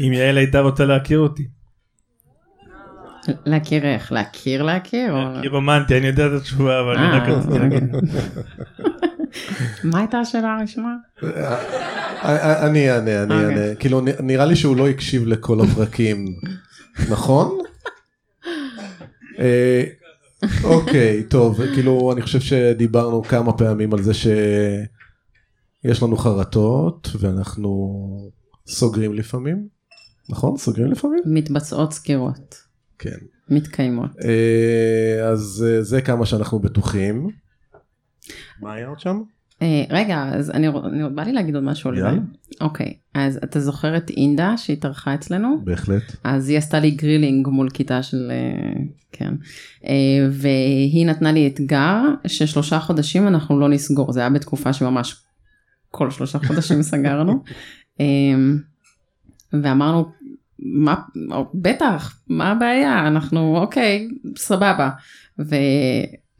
אם 0.00 0.12
יעל 0.12 0.38
הייתה 0.38 0.60
רוצה 0.60 0.84
להכיר 0.84 1.18
אותי. 1.18 1.48
להכיר 3.46 3.84
איך? 3.84 4.12
להכיר 4.12 4.62
להכיר? 4.62 5.14
היא 5.42 5.50
רומנטי 5.50 5.98
אני 5.98 6.06
יודע 6.06 6.26
את 6.26 6.32
התשובה 6.32 6.80
אבל 6.80 6.96
אני 6.98 7.18
רק 7.18 7.28
אה, 7.28 7.34
רציתי 7.34 7.58
להגיד. 7.58 7.94
אוקיי. 7.94 8.10
מה 9.90 9.98
הייתה 9.98 10.18
השאלה 10.18 10.54
הראשונה? 10.54 10.96
אה, 11.24 12.66
אני 12.66 12.90
אענה, 12.90 13.22
אני 13.22 13.34
אוקיי. 13.34 13.46
אענה. 13.46 13.74
כאילו, 13.74 14.00
נראה 14.22 14.44
לי 14.44 14.56
שהוא 14.56 14.76
לא 14.76 14.88
הקשיב 14.88 15.26
לכל 15.26 15.60
הפרקים, 15.60 16.26
נכון? 17.12 17.58
אה, 19.38 19.84
אוקיי, 20.64 21.22
טוב, 21.22 21.60
כאילו, 21.74 22.12
אני 22.12 22.22
חושב 22.22 22.40
שדיברנו 22.40 23.22
כמה 23.22 23.52
פעמים 23.52 23.92
על 23.92 24.02
זה 24.02 24.14
שיש 25.86 26.02
לנו 26.02 26.16
חרטות 26.16 27.08
ואנחנו 27.20 28.30
סוגרים 28.66 29.14
לפעמים, 29.14 29.68
נכון? 30.28 30.56
סוגרים 30.56 30.92
לפעמים? 30.92 31.20
מתבצעות 31.26 31.92
סקירות, 31.92 32.54
כן. 32.98 33.16
מתקיימות. 33.48 34.10
אה, 34.24 35.28
אז 35.28 35.66
אה, 35.68 35.82
זה 35.82 36.00
כמה 36.00 36.26
שאנחנו 36.26 36.58
בטוחים. 36.58 37.28
מה 38.60 38.72
היה 38.72 38.88
עוד 38.88 39.00
שם? 39.00 39.22
אה, 39.62 39.84
רגע, 39.90 40.24
אז 40.34 40.50
אני, 40.50 40.68
אני 40.68 41.14
בא 41.14 41.22
לי 41.22 41.32
להגיד 41.32 41.54
עוד 41.54 41.64
משהו 41.64 41.90
על 41.90 42.00
זה. 42.00 42.08
אוקיי, 42.60 42.94
אז 43.14 43.38
אתה 43.44 43.60
זוכר 43.60 43.96
את 43.96 44.10
אינדה 44.10 44.56
שהתארחה 44.56 45.14
אצלנו? 45.14 45.60
בהחלט. 45.64 46.02
אז 46.24 46.48
היא 46.48 46.58
עשתה 46.58 46.80
לי 46.80 46.90
גרילינג 46.90 47.48
מול 47.48 47.70
כיתה 47.70 48.02
של, 48.02 48.32
כן, 49.12 49.34
והיא 50.30 51.06
נתנה 51.06 51.32
לי 51.32 51.46
אתגר 51.46 52.00
ששלושה 52.26 52.80
חודשים 52.80 53.28
אנחנו 53.28 53.60
לא 53.60 53.68
נסגור, 53.68 54.12
זה 54.12 54.20
היה 54.20 54.30
בתקופה 54.30 54.72
שממש 54.72 55.26
כל 55.96 56.10
שלושה 56.10 56.38
חודשים 56.38 56.82
סגרנו, 56.82 57.42
אה, 58.00 58.06
ואמרנו, 59.62 60.04
מה, 60.58 60.94
בטח, 61.54 62.20
מה 62.28 62.50
הבעיה, 62.50 63.06
אנחנו 63.06 63.56
אוקיי, 63.56 64.08
סבבה, 64.36 64.90
ו, 65.38 65.54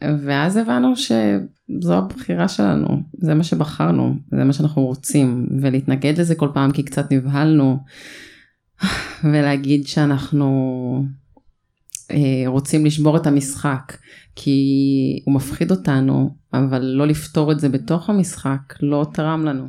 ואז 0.02 0.56
הבנו 0.56 0.96
שזו 0.96 1.94
הבחירה 1.94 2.48
שלנו, 2.48 3.02
זה 3.18 3.34
מה 3.34 3.44
שבחרנו, 3.44 4.14
זה 4.30 4.44
מה 4.44 4.52
שאנחנו 4.52 4.82
רוצים, 4.82 5.46
ולהתנגד 5.60 6.18
לזה 6.18 6.34
כל 6.34 6.48
פעם 6.54 6.72
כי 6.72 6.82
קצת 6.82 7.12
נבהלנו. 7.12 7.78
ולהגיד 9.24 9.86
שאנחנו 9.86 11.04
רוצים 12.46 12.86
לשבור 12.86 13.16
את 13.16 13.26
המשחק 13.26 13.96
כי 14.36 14.60
הוא 15.26 15.34
מפחיד 15.34 15.70
אותנו 15.70 16.36
אבל 16.52 16.82
לא 16.84 17.06
לפתור 17.06 17.52
את 17.52 17.60
זה 17.60 17.68
בתוך 17.68 18.10
המשחק 18.10 18.60
לא 18.80 19.06
תרם 19.14 19.44
לנו. 19.44 19.68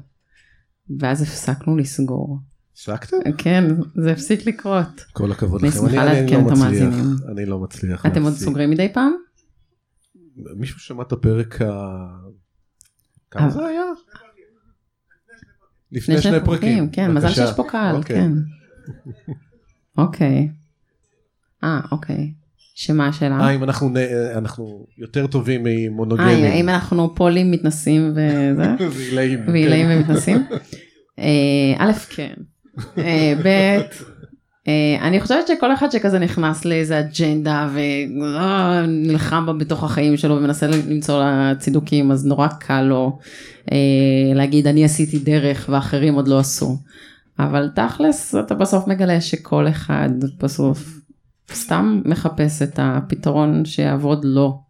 ואז 1.00 1.22
הפסקנו 1.22 1.77
לסגור. 1.77 2.39
הפסקתם? 2.74 3.17
כן 3.38 3.63
זה 3.96 4.12
הפסיק 4.12 4.46
לקרות. 4.48 5.06
כל 5.13 5.32
הכבוד 5.32 5.62
אני 5.62 5.70
לכם. 5.70 5.86
אני- 5.86 5.98
אני 6.00 6.06
לעדכן 6.06 6.36
לא 6.36 6.48
את 6.48 6.51
מצליח. 6.51 6.62
המאזינים. 6.65 7.15
אני 7.32 7.46
לא 7.46 7.60
מצליח. 7.60 8.06
אתם 8.06 8.24
עוד. 8.24 8.34
סוגרים 8.34 8.70
מדי 8.70 8.94
פעם? 8.94 9.12
מישהו 10.56 10.79
שמע 10.79 11.03
את 11.03 11.12
הפרק 11.12 11.62
ה... 11.62 11.65
כמה 13.32 13.44
אה. 13.46 13.50
זה 13.50 13.65
היה? 13.65 13.82
לפני 15.91 16.22
שני 16.22 16.38
פרקים. 16.46 16.89
כן 16.89 17.13
מזל. 17.13 17.29
שיש 17.29 17.50
פה 17.56 17.63
קהל 17.70 17.96
אוקיי. 17.96 18.15
כן. 18.15 18.32
אוקיי. 19.98 20.50
אה 21.63 21.79
אוקיי. 21.91 22.31
שמה 22.75 23.07
השאלה? 23.07 23.39
אה, 23.39 23.49
אם 23.55 23.63
אנחנו 23.63 23.89
נ- 23.89 23.97
אנחנו 24.37 24.85
יותר 24.97 25.27
טובים 25.27 25.67
אה, 25.67 25.71
ממונוגמים. 25.89 26.45
האם 26.45 26.69
אנחנו 26.69 27.15
פולים 27.15 27.51
מתנסים 27.51 28.11
וזה? 28.11 28.75
ועילאים. 28.97 29.39
ועילאים 29.47 29.87
כן. 29.87 29.97
ומתנסים? 29.97 30.43
אה, 31.19 31.25
א', 31.77 31.91
כן. 32.09 32.33
אה, 32.97 33.33
ב', 33.43 33.47
אה, 34.67 34.97
אני 35.07 35.21
חושבת 35.21 35.47
שכל 35.47 35.73
אחד 35.73 35.91
שכזה 35.91 36.19
נכנס 36.19 36.65
לאיזה 36.65 36.99
אג'נדה 36.99 37.69
ונלחם 37.73 39.45
בה 39.45 39.53
בתוך 39.53 39.83
החיים 39.83 40.17
שלו 40.17 40.35
ומנסה 40.37 40.67
למצוא 40.67 41.19
לה 41.19 41.53
צידוקים 41.59 42.11
אז 42.11 42.25
נורא 42.25 42.47
קל 42.47 42.81
לו 42.81 43.19
אה, 43.71 43.77
להגיד 44.35 44.67
אני 44.67 44.85
עשיתי 44.85 45.19
דרך 45.19 45.69
ואחרים 45.71 46.13
עוד 46.13 46.27
לא 46.27 46.39
עשו. 46.39 46.77
אבל 47.39 47.69
תכלס 47.75 48.35
אתה 48.35 48.55
בסוף 48.55 48.87
מגלה 48.87 49.21
שכל 49.21 49.67
אחד 49.67 50.09
בסוף 50.41 50.97
סתם 51.51 52.01
מחפש 52.06 52.62
את 52.62 52.80
הפתרון 52.82 53.66
שיעבוד 53.66 54.25
לו 54.25 54.63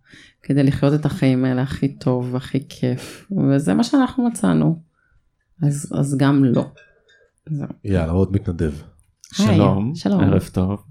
כדי 0.44 0.64
לחיות 0.64 0.94
את 0.94 1.06
החיים 1.06 1.46
האלה 1.46 1.62
הכי 1.62 1.88
טוב 1.88 2.36
הכי 2.36 2.68
כיף 2.70 3.32
וזה 3.50 3.74
מה 3.74 3.84
שאנחנו 3.84 4.28
מצאנו. 4.28 4.82
אז, 5.64 5.94
אז 6.00 6.18
גם 6.18 6.44
לא. 6.44 6.66
זהו. 7.50 7.68
יאללה, 7.84 8.12
עוד 8.12 8.32
מתנדב. 8.32 8.74
היי, 9.40 9.48
שלום, 9.48 9.96
שלום. 9.96 10.24
ערב 10.24 10.50
טוב. 10.54 10.84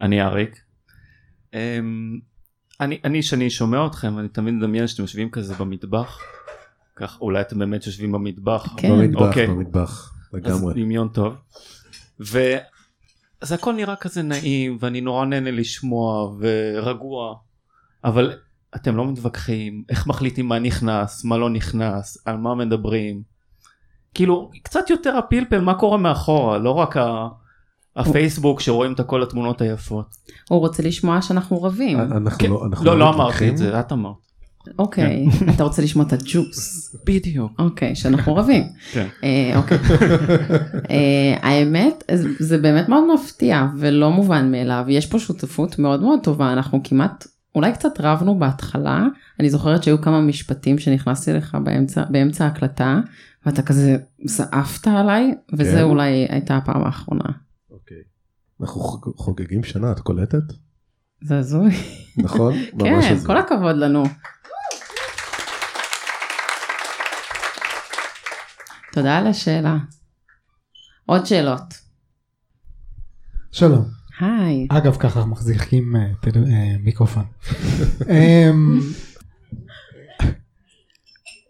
אני 0.00 0.22
אריק. 0.22 0.60
אמ, 1.54 2.18
אני, 2.80 2.98
אני, 3.04 3.22
שאני 3.22 3.50
שומע 3.50 3.86
אתכם, 3.86 4.18
אני 4.18 4.28
תמיד 4.28 4.54
מדמיין 4.54 4.86
שאתם 4.86 5.02
יושבים 5.02 5.30
כזה 5.30 5.54
במטבח. 5.54 6.18
כך 6.96 7.20
אולי 7.20 7.40
אתם 7.40 7.58
באמת 7.58 7.86
יושבים 7.86 8.12
במטבח. 8.12 8.74
כן. 8.76 8.90
במטבח, 8.90 9.20
אוקיי. 9.20 9.46
במטבח. 9.46 10.14
אז 10.32 10.38
לגמרי. 10.38 10.74
דמיון 10.82 11.08
טוב. 11.08 11.34
ו... 12.20 12.38
אז 13.44 13.52
הכל 13.52 13.72
נראה 13.72 13.96
כזה 13.96 14.22
נעים 14.22 14.76
ואני 14.80 15.00
נורא 15.00 15.24
נהנה 15.24 15.50
לשמוע 15.50 16.32
ורגוע 16.38 17.34
אבל 18.04 18.32
אתם 18.76 18.96
לא 18.96 19.06
מתווכחים 19.06 19.84
איך 19.88 20.06
מחליטים 20.06 20.48
מה 20.48 20.58
נכנס 20.58 21.24
מה 21.24 21.38
לא 21.38 21.50
נכנס 21.50 22.18
על 22.26 22.36
מה 22.36 22.54
מדברים 22.54 23.22
כאילו 24.14 24.50
קצת 24.62 24.90
יותר 24.90 25.16
הפלפל 25.16 25.60
מה 25.60 25.74
קורה 25.74 25.98
מאחורה 25.98 26.58
לא 26.58 26.70
רק 26.70 26.96
הפייסבוק 27.96 28.60
שרואים 28.60 28.92
את 28.92 29.00
כל 29.00 29.22
התמונות 29.22 29.60
היפות. 29.60 30.16
הוא 30.48 30.58
רוצה 30.58 30.82
לשמוע 30.82 31.22
שאנחנו 31.22 31.62
רבים. 31.62 32.00
אנחנו 32.00 32.38
כן. 32.38 32.50
לא, 32.50 32.66
אנחנו 32.66 32.84
לא, 32.84 32.98
לא 32.98 33.10
מתווכחים. 33.10 33.48
אמרתי 33.48 33.48
את 33.48 33.56
זה, 33.56 33.80
את 33.80 33.92
אמרת. 33.92 34.14
אוקיי, 34.78 35.26
אתה 35.54 35.64
רוצה 35.64 35.82
לשמוע 35.82 36.06
את 36.06 36.12
הג'וס. 36.12 36.96
בדיוק. 37.06 37.52
אוקיי, 37.58 37.94
שאנחנו 37.94 38.36
רבים. 38.36 38.64
כן. 38.92 39.06
אה, 39.24 39.52
אוקיי. 39.56 39.78
אה, 40.90 41.36
האמת, 41.42 42.04
זה- 42.38 42.58
באמת 42.58 42.88
מאוד 42.88 43.04
מפתיע 43.14 43.66
ולא 43.78 44.10
מובן 44.10 44.50
מאליו. 44.50 44.84
יש 44.88 45.06
פה 45.06 45.18
שותפות 45.18 45.78
מאוד 45.78 46.02
מאוד 46.02 46.20
טובה, 46.22 46.52
אנחנו 46.52 46.80
כמעט, 46.84 47.26
אולי 47.54 47.72
קצת 47.72 48.00
רבנו 48.00 48.38
בהתחלה. 48.38 49.06
אני 49.40 49.50
זוכרת 49.50 49.82
שהיו 49.82 50.00
כמה 50.00 50.20
משפטים 50.20 50.78
שנכנסתי 50.78 51.32
לך 51.32 51.56
באמצע, 52.10 52.44
ההקלטה, 52.44 53.00
ואתה 53.46 53.62
כזה 53.62 53.96
זעפת 54.24 54.88
עליי, 54.88 55.34
וזה 55.52 55.70
כן. 55.76 55.82
אולי 55.82 56.26
הייתה 56.28 56.56
הפעם 56.56 56.84
האחרונה. 56.84 57.24
אוקיי. 57.70 57.96
אנחנו 58.60 58.80
חוג- 58.80 59.14
חוגגים 59.16 59.64
שנה, 59.64 59.92
את 59.92 60.00
קולטת? 60.00 60.42
זה 61.22 61.38
הזוי. 61.38 61.70
נכון? 62.16 62.54
כן. 62.80 63.16
כל 63.26 63.36
הכבוד 63.36 63.76
לנו. 63.76 64.02
תודה 68.94 69.18
על 69.18 69.26
השאלה. 69.26 69.76
עוד 71.06 71.26
שאלות. 71.26 71.60
שלום. 73.52 73.84
היי. 74.20 74.66
אגב 74.70 74.96
ככה 75.00 75.24
מחזיקים 75.24 75.96
אה, 75.96 76.14
טל- 76.22 76.44
אה, 76.46 76.76
מיקרופון. 76.78 77.24
אמ, 78.10 78.80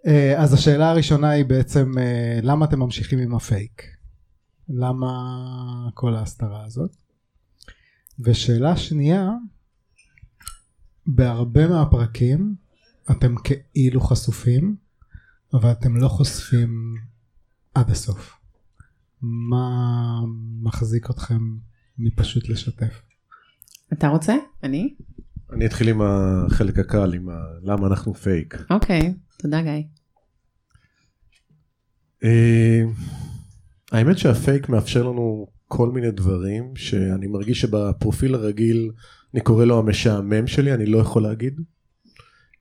אה, 0.06 0.42
אז 0.42 0.52
השאלה 0.54 0.90
הראשונה 0.90 1.30
היא 1.30 1.44
בעצם 1.44 1.92
אה, 1.98 2.38
למה 2.42 2.64
אתם 2.64 2.78
ממשיכים 2.80 3.18
עם 3.18 3.34
הפייק? 3.34 3.82
למה 4.68 5.08
כל 5.94 6.14
ההסתרה 6.14 6.64
הזאת? 6.64 6.96
ושאלה 8.20 8.76
שנייה, 8.76 9.30
בהרבה 11.06 11.68
מהפרקים 11.68 12.54
אתם 13.10 13.34
כאילו 13.74 14.00
חשופים, 14.00 14.76
אבל 15.54 15.70
אתם 15.72 15.96
לא 15.96 16.08
חושפים 16.08 16.94
עד 17.75 17.90
הסוף. 17.90 18.38
מה 19.23 20.21
מחזיק 20.62 21.11
אתכם 21.11 21.40
מפשוט 21.99 22.49
לשתף? 22.49 23.02
אתה 23.93 24.09
רוצה? 24.09 24.35
אני? 24.62 24.95
אני 25.52 25.66
אתחיל 25.66 25.88
עם 25.88 26.00
החלק 26.02 26.78
הקל, 26.78 27.14
עם 27.14 27.28
ה... 27.28 27.35
למה 27.62 27.87
אנחנו 27.87 28.14
פייק. 28.14 28.57
אוקיי, 28.71 29.14
תודה 29.38 29.62
גיא. 29.62 29.83
אה, 32.25 32.83
האמת 33.93 34.19
שהפייק 34.19 34.69
מאפשר 34.69 35.02
לנו 35.02 35.47
כל 35.69 35.90
מיני 35.90 36.11
דברים 36.11 36.76
שאני 36.76 37.26
מרגיש 37.26 37.61
שבפרופיל 37.61 38.35
הרגיל 38.35 38.90
אני 39.35 39.43
קורא 39.43 39.64
לו 39.64 39.78
המשעמם 39.78 40.47
שלי 40.47 40.75
אני 40.75 40.87
לא 40.87 40.99
יכול 40.99 41.23
להגיד 41.23 41.61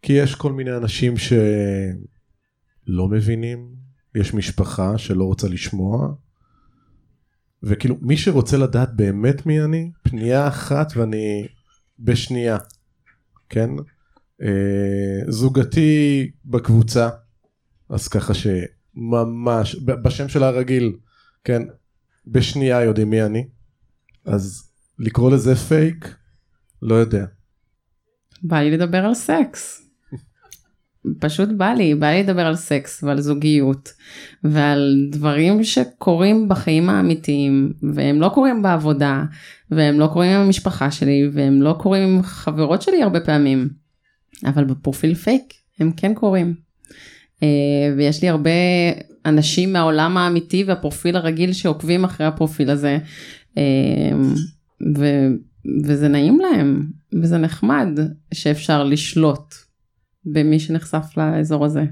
כי 0.02 0.14
יש 0.14 0.36
כל 0.36 0.52
מיני 0.52 0.78
אנשים 0.78 1.14
שלא 1.18 3.08
מבינים 3.12 3.76
יש 4.16 4.34
משפחה 4.34 4.98
שלא 4.98 5.24
רוצה 5.24 5.48
לשמוע 5.48 6.14
וכאילו 7.64 7.98
מי 8.02 8.18
שרוצה 8.18 8.58
לדעת 8.58 8.96
באמת 8.96 9.46
מי 9.46 9.62
אני 9.64 9.92
פנייה 10.04 10.48
אחת 10.48 10.94
ואני 10.96 11.48
בשנייה 12.00 12.58
כן? 13.50 13.70
אה, 14.42 15.32
זוגתי 15.32 16.32
בקבוצה 16.46 17.10
אז 17.90 18.08
ככה 18.08 18.34
שממש 18.34 19.76
בשם 19.76 20.28
שלה 20.28 20.48
הרגיל 20.48 20.98
כן? 21.44 21.62
בשנייה 22.28 22.82
יודעים 22.84 23.10
מי 23.10 23.24
אני 23.24 23.48
אז 24.26 24.72
לקרוא 25.00 25.32
לזה 25.32 25.56
פייק? 25.56 26.16
לא 26.82 26.96
יודע. 26.96 27.26
בא 28.44 28.58
לי 28.58 28.72
לדבר 28.72 29.06
על 29.06 29.14
סקס. 29.14 29.83
פשוט 31.20 31.50
בא 31.50 31.74
לי, 31.74 31.96
בא 31.96 32.08
לי 32.08 32.24
לדבר 32.24 32.46
על 32.46 32.56
סקס 32.56 33.04
ועל 33.04 33.22
זוגיות 33.22 33.94
ועל 34.44 35.08
דברים 35.12 35.64
שקורים 35.64 36.50
בחיים 36.50 36.90
האמיתיים 36.90 37.74
והם 37.94 38.22
לא 38.22 38.30
קורים 38.30 38.62
בעבודה 38.62 39.24
והם 39.72 40.00
לא 40.00 40.08
קורים 40.14 40.32
עם 40.32 40.42
המשפחה 40.42 40.92
שלי 40.92 41.30
והם 41.34 41.62
לא 41.62 41.76
קורים 41.80 42.04
עם 42.04 42.24
חברות 42.24 42.82
שלי 42.82 43.04
הרבה 43.04 43.20
פעמים 43.20 43.70
אבל 44.46 44.64
בפרופיל 44.64 45.16
פייק 45.16 45.54
הם 45.80 45.92
כן 45.98 46.14
קורים. 46.14 46.54
אה, 47.44 47.94
ויש 47.98 48.22
לי 48.22 48.30
הרבה 48.30 48.52
אנשים 49.26 49.74
מהעולם 49.74 50.18
האמיתי 50.18 50.64
והפרופיל 50.64 51.16
הרגיל 51.16 51.54
שעוקבים 51.54 52.04
אחרי 52.04 52.26
הפרופיל 52.26 52.70
הזה 52.70 52.98
אה, 53.58 53.64
ו, 54.98 55.06
וזה 55.84 56.08
נעים 56.08 56.40
להם 56.40 56.88
וזה 57.22 57.38
נחמד 57.38 57.88
שאפשר 58.34 58.84
לשלוט 58.84 59.56
במי 60.26 60.60
שנחשף 60.60 61.06
לאזור 61.18 61.66
הזה. 61.66 61.84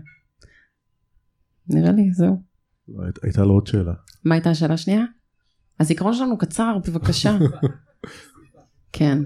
נראה 1.70 1.92
לי 1.92 2.12
זהו. 2.12 2.42
לא, 2.88 3.04
היית- 3.04 3.20
הייתה 3.24 3.42
לו 3.44 3.54
עוד 3.54 3.68
שאלה 3.68 3.94
מה 4.26 4.36
הייתה 4.36 4.50
השאלה 4.50 4.74
השנייה? 4.74 5.04
הזיכרון 5.80 6.14
שלנו 6.14 6.38
קצר 6.38 6.78
בבקשה. 6.88 7.38
כן. 8.94 9.18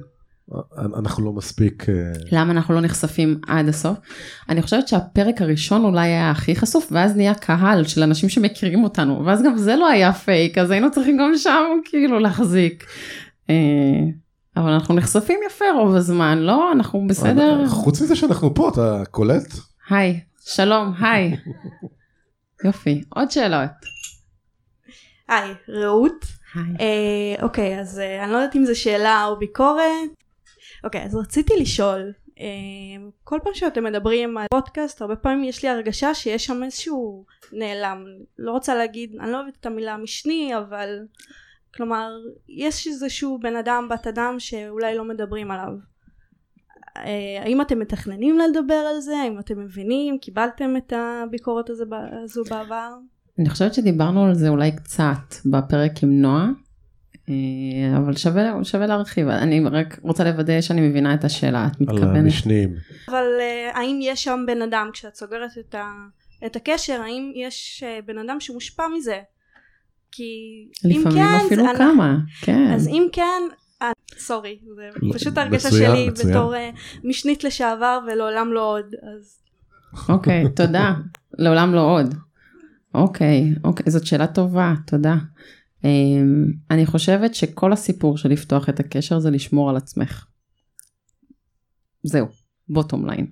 אנחנו 1.00 1.26
לא 1.26 1.34
מספיק 1.34 1.90
אה, 1.90 1.94
למה 2.32 2.52
אנחנו 2.52 2.74
לא 2.74 2.82
נחשפים 2.82 3.40
עד 3.48 3.68
הסוף? 3.68 3.98
אני 4.50 4.62
חושבת 4.62 4.88
שהפרק 4.88 5.42
הראשון 5.42 5.84
אולי 5.84 6.08
היה 6.08 6.32
הכי 6.32 6.56
חשוף 6.56 6.88
ואז 6.92 7.16
נהיה 7.18 7.34
קהל 7.34 7.84
של 7.84 8.04
אנשים 8.04 8.30
שמכירים 8.30 8.84
אותנו 8.84 9.26
ואז 9.26 9.44
גם 9.44 9.58
זה 9.58 9.76
לא 9.76 9.88
היה 9.88 10.14
פייק 10.14 10.58
אז 10.58 10.72
היינו 10.72 10.92
צריכים 10.92 11.18
גם 11.18 11.32
שם 11.38 11.64
כאילו 11.86 12.20
להחזיק. 12.20 12.86
אה, 14.58 14.62
אבל 14.62 14.72
אנחנו 14.72 14.96
נחשפים 14.96 15.40
יפה 15.48 15.66
רוב 15.78 15.96
הזמן 15.96 16.38
לא 16.38 16.72
אנחנו 16.72 17.08
בסדר 17.08 17.68
חוץ 17.68 18.02
מזה 18.02 18.16
שאנחנו 18.16 18.54
פה 18.54 18.70
אתה 18.70 19.04
קולט 19.12 19.54
היי 19.90 20.20
שלום 20.46 20.94
היי. 21.00 21.38
יופי 22.64 23.04
עוד 23.10 23.32
שאלות. 23.32 23.70
היי, 25.28 25.54
רעות. 25.70 26.26
היי. 26.56 26.76
אה, 26.80 27.44
אוקיי, 27.44 27.80
אז 27.80 28.00
אה, 28.00 28.24
אני 28.24 28.32
לא 28.32 28.38
יודעת 28.38 28.56
אם 28.56 28.66
זו 28.66 28.80
שאלה 28.80 29.26
או 29.26 29.40
ביקורת. 29.40 30.10
אוקיי, 30.84 31.04
אז 31.04 31.16
רציתי 31.16 31.54
לשאול, 31.60 32.14
אה, 32.40 32.46
כל 33.24 33.40
פעם 33.44 33.54
שאתם 33.54 33.84
מדברים 33.84 34.38
על 34.38 34.46
פודקאסט, 34.52 35.02
הרבה 35.02 35.16
פעמים 35.16 35.44
יש 35.44 35.64
לי 35.64 35.70
הרגשה 35.70 36.14
שיש 36.14 36.46
שם 36.46 36.64
איזשהו 36.64 37.26
נעלם. 37.54 38.06
לא 38.40 38.52
רוצה 38.52 38.76
להגיד, 38.76 39.16
אני 39.20 39.32
לא 39.32 39.42
אוהבת 39.42 39.58
את 39.60 39.66
המילה 39.66 39.98
משני, 39.98 40.58
אבל 40.58 41.00
כלומר, 41.76 42.12
יש 42.50 42.88
איזשהו 42.88 43.40
בן 43.40 43.56
אדם, 43.56 43.88
בת 43.90 44.08
אדם, 44.08 44.36
שאולי 44.40 44.96
לא 44.96 45.06
מדברים 45.06 45.52
עליו. 45.52 45.74
אה, 46.98 47.44
האם 47.44 47.62
אתם 47.62 47.80
מתכננים 47.80 48.38
לדבר 48.40 48.74
על 48.74 49.00
זה? 49.00 49.18
האם 49.18 49.40
אתם 49.40 49.60
מבינים? 49.60 50.18
קיבלתם 50.18 50.78
את 50.78 50.94
הביקורת 50.96 51.70
הזו, 51.70 52.44
בעבר? 52.50 52.90
אני 53.40 53.50
חושבת 53.50 53.74
שדיברנו 53.74 54.26
על 54.26 54.34
זה 54.34 54.50
אולי 54.50 54.72
קצת 54.76 55.36
בפרק 55.46 56.04
עם 56.04 56.22
נועה, 56.22 56.50
אה, 57.30 57.98
אבל 57.98 58.16
שווה, 58.16 58.64
שווה 58.64 58.88
להרחיב. 58.88 59.28
אני 59.28 59.64
רק 59.72 60.00
רוצה 60.02 60.24
לוודא 60.24 60.62
שאני 60.62 60.90
מבינה 60.90 61.14
את 61.14 61.24
השאלה, 61.24 61.68
את 61.68 61.76
על 61.76 61.86
מתכוונת? 61.96 62.18
המשנים 62.18 62.76
אבל 63.10 63.26
uh, 63.40 63.78
האם 63.78 64.00
יש 64.02 64.24
שם 64.24 64.44
בן 64.48 64.62
אדם 64.62 64.90
כשאת 64.94 65.16
סוגרת 65.16 65.52
את, 65.60 65.76
ה, 65.76 65.86
את 66.46 66.56
הקשר 66.56 67.02
האם 67.02 67.32
יש 67.36 67.84
בן 68.06 68.18
אדם 68.18 68.40
שמושפע 68.40 68.84
מזה 68.98 69.20
כי 70.16 70.68
אם 70.86 71.00
לפעמים 71.00 71.18
כן 71.18 71.46
אפילו 71.46 71.64
זה- 71.64 71.78
כמה, 71.78 72.18
כן. 72.42 72.72
אז 72.74 72.88
אם 72.88 73.08
כן 73.12 73.42
אה, 73.82 73.92
סורי 74.18 74.60
זה 74.76 74.90
פשוט 75.14 75.38
הרגשה 75.38 75.72
שלי. 75.72 76.10
בתור 76.30 76.54
uh, 76.56 76.58
משנית 77.04 77.44
לשעבר 77.44 78.00
ולעולם 78.08 78.54
לא 78.54 78.72
עוד 78.72 78.86
אז 79.16 79.40
אוקיי, 80.10 80.44
תודה. 80.56 80.94
לעולם 81.38 81.74
לא 81.74 81.82
עוד. 81.82 82.16
אוקיי, 82.94 83.56
אוקיי, 83.64 83.92
זאת 83.92 84.06
שאלה 84.06 84.28
טובה, 84.28 84.74
תודה. 84.88 85.16
אמ, 85.84 86.46
אני 86.72 86.86
חושבת 86.86 87.36
שכל 87.36 87.74
הסיפור 87.74 88.18
של 88.18 88.30
לפתוח 88.30 88.70
את 88.70 88.80
הקשר 88.80 89.20
זה 89.20 89.30
לשמור 89.32 89.70
על 89.70 89.78
עצמך. 89.78 90.26
זהו, 92.04 92.28
bottom 92.70 93.06
line. 93.10 93.28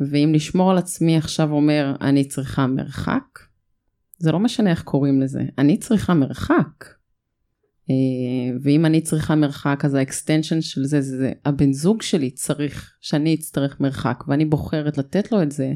ואם 0.00 0.32
לשמור 0.34 0.70
על 0.70 0.78
עצמי 0.78 1.16
עכשיו 1.16 1.52
אומר 1.52 1.94
אני 2.00 2.24
צריכה 2.28 2.66
מרחק, 2.66 3.22
זה 4.20 4.32
לא 4.32 4.40
משנה 4.40 4.70
איך 4.70 4.82
קוראים 4.82 5.20
לזה, 5.20 5.42
אני 5.58 5.76
צריכה 5.76 6.14
מרחק. 6.14 6.84
אה, 7.90 8.56
ואם 8.62 8.86
אני 8.86 9.00
צריכה 9.00 9.34
מרחק 9.34 9.84
אז 9.84 9.94
ה 9.94 10.01
extension 10.01 10.60
של 10.60 10.84
זה 10.84 11.00
זה, 11.00 11.16
זה 11.18 11.32
הבן 11.44 11.72
זוג 11.72 12.02
שלי 12.02 12.30
צריך 12.30 12.96
שאני 13.00 13.34
אצטרך 13.34 13.80
מרחק 13.80 14.24
ואני 14.28 14.44
בוחרת 14.44 14.98
לתת 14.98 15.32
לו 15.32 15.42
את 15.42 15.52
זה 15.52 15.72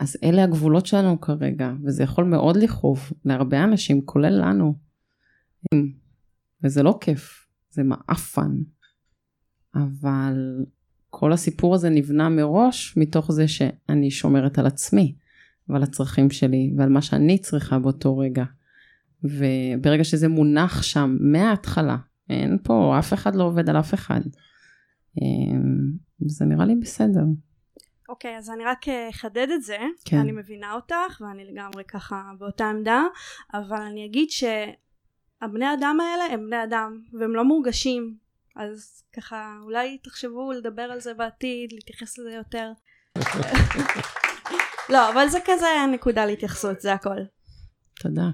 אז 0.00 0.16
אלה 0.24 0.44
הגבולות 0.44 0.86
שלנו 0.86 1.20
כרגע 1.20 1.72
וזה 1.84 2.02
יכול 2.02 2.24
מאוד 2.24 2.56
לכאוב 2.56 3.12
להרבה 3.24 3.64
אנשים 3.64 4.02
כולל 4.04 4.40
לנו. 4.40 4.74
וזה 6.64 6.82
לא 6.82 6.98
כיף 7.00 7.46
זה 7.70 7.82
מעפן 7.82 8.56
אבל 9.74 10.64
כל 11.10 11.32
הסיפור 11.32 11.74
הזה 11.74 11.90
נבנה 11.90 12.28
מראש 12.28 12.96
מתוך 12.96 13.32
זה 13.32 13.48
שאני 13.48 14.10
שומרת 14.10 14.58
על 14.58 14.66
עצמי 14.66 15.14
ועל 15.72 15.82
הצרכים 15.82 16.30
שלי 16.30 16.72
ועל 16.76 16.88
מה 16.88 17.02
שאני 17.02 17.38
צריכה 17.38 17.78
באותו 17.78 18.18
רגע. 18.18 18.44
וברגע 19.24 20.04
שזה 20.04 20.28
מונח 20.28 20.82
שם 20.82 21.16
מההתחלה, 21.20 21.96
אין 22.30 22.58
פה, 22.62 22.96
אף 22.98 23.12
אחד 23.12 23.34
לא 23.34 23.44
עובד 23.44 23.70
על 23.70 23.78
אף 23.78 23.94
אחד. 23.94 24.20
אמ, 25.22 25.92
זה 26.26 26.44
נראה 26.44 26.64
לי 26.64 26.74
בסדר. 26.74 27.24
אוקיי, 28.08 28.38
אז 28.38 28.50
אני 28.50 28.64
רק 28.64 28.88
אה, 28.88 29.08
אחדד 29.08 29.46
את 29.54 29.62
זה, 29.62 29.78
כן. 30.04 30.18
אני 30.18 30.32
מבינה 30.32 30.72
אותך 30.72 31.20
ואני 31.20 31.44
לגמרי 31.52 31.84
ככה 31.84 32.22
באותה 32.38 32.64
עמדה, 32.64 33.02
אבל 33.54 33.80
אני 33.82 34.06
אגיד 34.06 34.28
שהבני 34.30 35.74
אדם 35.74 35.98
האלה 36.00 36.24
הם 36.34 36.46
בני 36.46 36.64
אדם 36.64 37.00
והם 37.12 37.34
לא 37.34 37.44
מורגשים, 37.44 38.14
אז 38.56 39.02
ככה 39.16 39.58
אולי 39.62 39.98
תחשבו 39.98 40.52
לדבר 40.52 40.82
על 40.82 41.00
זה 41.00 41.14
בעתיד, 41.14 41.72
להתייחס 41.72 42.18
לזה 42.18 42.32
יותר. 42.32 42.72
לא, 44.90 45.12
אבל 45.12 45.28
זה 45.28 45.38
כזה 45.44 45.66
נקודה 45.92 46.26
להתייחסות, 46.26 46.80
זה 46.80 46.92
הכל. 46.92 47.16
תודה. 48.00 48.28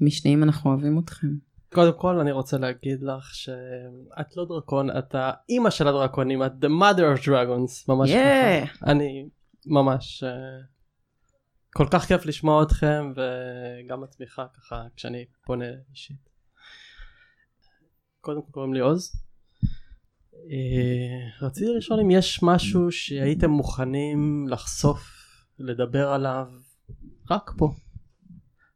משניים 0.00 0.42
אנחנו 0.42 0.70
אוהבים 0.70 0.98
אתכם. 1.04 1.26
קודם 1.74 1.98
כל 1.98 2.20
אני 2.20 2.32
רוצה 2.32 2.58
להגיד 2.58 3.02
לך 3.02 3.34
שאת 3.34 4.36
לא 4.36 4.44
דרקון, 4.48 4.98
את 4.98 5.14
האימא 5.14 5.70
של 5.70 5.88
הדרקונים, 5.88 6.42
את 6.42 6.52
the 6.60 6.68
mother 6.68 7.18
of 7.18 7.24
dragons, 7.24 7.84
ממש 7.88 8.10
Yeah. 8.10 8.66
ככה. 8.66 8.86
אני 8.90 9.28
ממש, 9.66 10.22
אה, 10.22 10.30
כל 11.74 11.86
כך 11.90 12.04
כיף 12.04 12.26
לשמוע 12.26 12.62
אתכם 12.62 13.12
וגם 13.16 14.04
התמיכה 14.04 14.46
ככה 14.56 14.82
כשאני 14.96 15.24
פונה 15.46 15.64
אישית. 15.90 16.28
קודם 18.20 18.42
כל 18.42 18.50
קוראים 18.50 18.74
לי 18.74 18.80
עוז. 18.80 19.12
אה, 20.50 21.46
רציתי 21.46 21.70
לשאול 21.76 22.00
אם 22.00 22.10
יש 22.10 22.42
משהו 22.42 22.92
שהייתם 22.92 23.50
מוכנים 23.50 24.46
לחשוף, 24.48 25.10
לדבר 25.58 26.08
עליו, 26.08 26.46
רק 27.30 27.50
פה. 27.56 27.72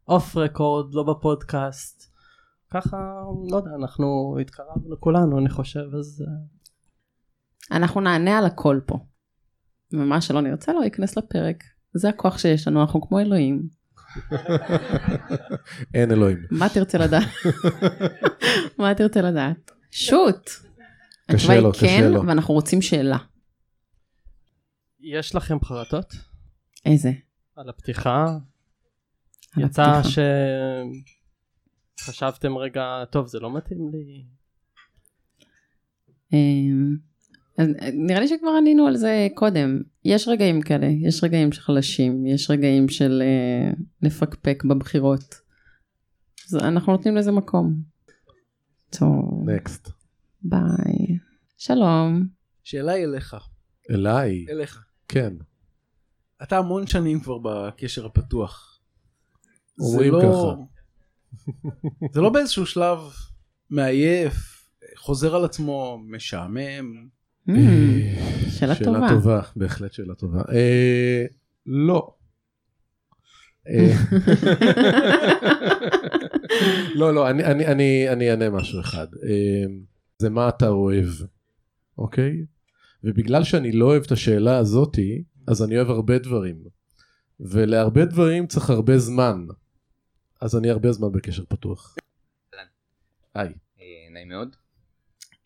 אוף 0.08 0.36
רקורד, 0.36 0.94
לא 0.94 1.02
בפודקאסט. 1.02 2.12
ככה, 2.70 3.22
לא 3.50 3.56
יודע, 3.56 3.70
אנחנו 3.80 4.36
התקרבנו 4.40 5.00
כולנו, 5.00 5.38
אני 5.38 5.48
חושב, 5.50 5.94
אז... 5.98 6.24
אה, 6.26 7.76
אנחנו 7.76 8.00
נענה 8.00 8.38
על 8.38 8.46
הכל 8.46 8.80
פה. 8.86 8.98
ומה 9.92 10.20
שלא 10.20 10.40
נרצה 10.40 10.72
לא 10.72 10.84
ייכנס 10.84 11.16
לפרק. 11.18 11.64
זה 11.94 12.08
הכוח 12.08 12.38
שיש 12.38 12.68
לנו, 12.68 12.80
אנחנו 12.80 13.00
כמו 13.00 13.20
אלוהים. 13.20 13.68
אין 15.94 16.10
אלוהים. 16.10 16.38
מה 16.50 16.68
תרצה 16.68 16.98
לדעת? 16.98 17.28
מה 18.78 18.94
תרצה 18.94 19.22
לדעת? 19.22 19.70
שוט! 19.90 20.50
קשה 21.32 21.60
לו, 21.60 21.72
קשה 21.72 21.86
כן, 21.86 22.12
לו. 22.12 22.26
ואנחנו 22.26 22.54
רוצים 22.54 22.82
שאלה. 22.82 23.18
יש 25.00 25.34
לכם 25.34 25.64
חרטות 25.64 26.14
איזה? 26.84 27.12
על 27.56 27.68
הפתיחה? 27.68 28.38
על 29.56 29.62
יצא 29.64 29.82
הפתיחה. 29.82 30.22
שחשבתם 32.00 32.58
רגע, 32.58 33.04
טוב, 33.10 33.26
זה 33.26 33.40
לא 33.40 33.56
מתאים 33.56 33.90
לי. 33.92 34.24
אמ, 36.32 36.96
אז 37.58 37.68
נראה 37.92 38.20
לי 38.20 38.28
שכבר 38.28 38.50
ענינו 38.50 38.86
על 38.86 38.96
זה 38.96 39.28
קודם. 39.34 39.82
יש 40.04 40.28
רגעים 40.28 40.62
כאלה, 40.62 40.86
יש 40.86 41.24
רגעים 41.24 41.52
של 41.52 41.60
חלשים, 41.60 42.26
יש 42.26 42.50
רגעים 42.50 42.88
של 42.88 43.22
אה, 43.24 43.70
לפקפק 44.02 44.64
בבחירות. 44.64 45.34
אז 46.48 46.56
אנחנו 46.56 46.92
נותנים 46.92 47.16
לזה 47.16 47.32
מקום. 47.32 47.74
טוב, 48.90 49.48
נקסט. 49.50 49.97
ביי. 50.42 51.18
שלום. 51.58 52.26
שאלה 52.64 52.92
היא 52.92 53.04
אליך, 53.04 53.36
אליי. 53.90 54.46
אליך. 54.50 54.84
כן. 55.08 55.32
אתה 56.42 56.58
המון 56.58 56.86
שנים 56.86 57.20
כבר 57.20 57.38
בקשר 57.38 58.06
הפתוח. 58.06 58.80
אומרים 59.80 60.12
לא- 60.12 60.20
ככה. 60.22 60.54
זה 62.14 62.20
לא 62.20 62.30
באיזשהו 62.30 62.66
שלב 62.66 62.98
מעייף, 63.70 64.34
חוזר 64.96 65.34
על 65.36 65.44
עצמו, 65.44 65.98
משעמם. 66.06 67.08
אמ, 67.48 67.54
שאלה 68.50 68.74
טובה. 68.74 68.98
שאלה 68.98 69.08
טובה, 69.08 69.40
בהחלט 69.56 69.92
שאלה 69.92 70.14
טובה. 70.14 70.42
אה, 70.52 71.24
לא. 71.66 72.14
אה, 73.68 73.94
לא, 76.94 77.14
לא, 77.14 77.30
אני- 77.30 77.44
אני- 77.44 77.66
אני 77.66 78.08
אני 78.08 78.30
אענה 78.30 78.50
משהו 78.50 78.80
אחד. 78.80 79.06
זה 80.22 80.30
מה 80.30 80.48
אתה 80.48 80.68
אוהב, 80.68 81.08
אוקיי? 81.98 82.46
ובגלל 83.04 83.44
שאני 83.44 83.72
לא 83.72 83.84
אוהב 83.84 84.02
את 84.02 84.12
השאלה 84.12 84.58
הזאתי, 84.58 85.24
אז 85.46 85.62
אני 85.62 85.76
אוהב 85.76 85.90
הרבה 85.90 86.18
דברים. 86.18 86.64
ולהרבה 87.40 88.04
דברים 88.04 88.46
צריך 88.46 88.70
הרבה 88.70 88.98
זמן. 88.98 89.46
אז 90.40 90.56
אני 90.56 90.70
הרבה 90.70 90.92
זמן 90.92 91.12
בקשר 91.12 91.44
פתוח. 91.48 91.96
היי. 93.34 93.48
אה, 93.80 93.84
נעים 94.12 94.28
מאוד. 94.28 94.56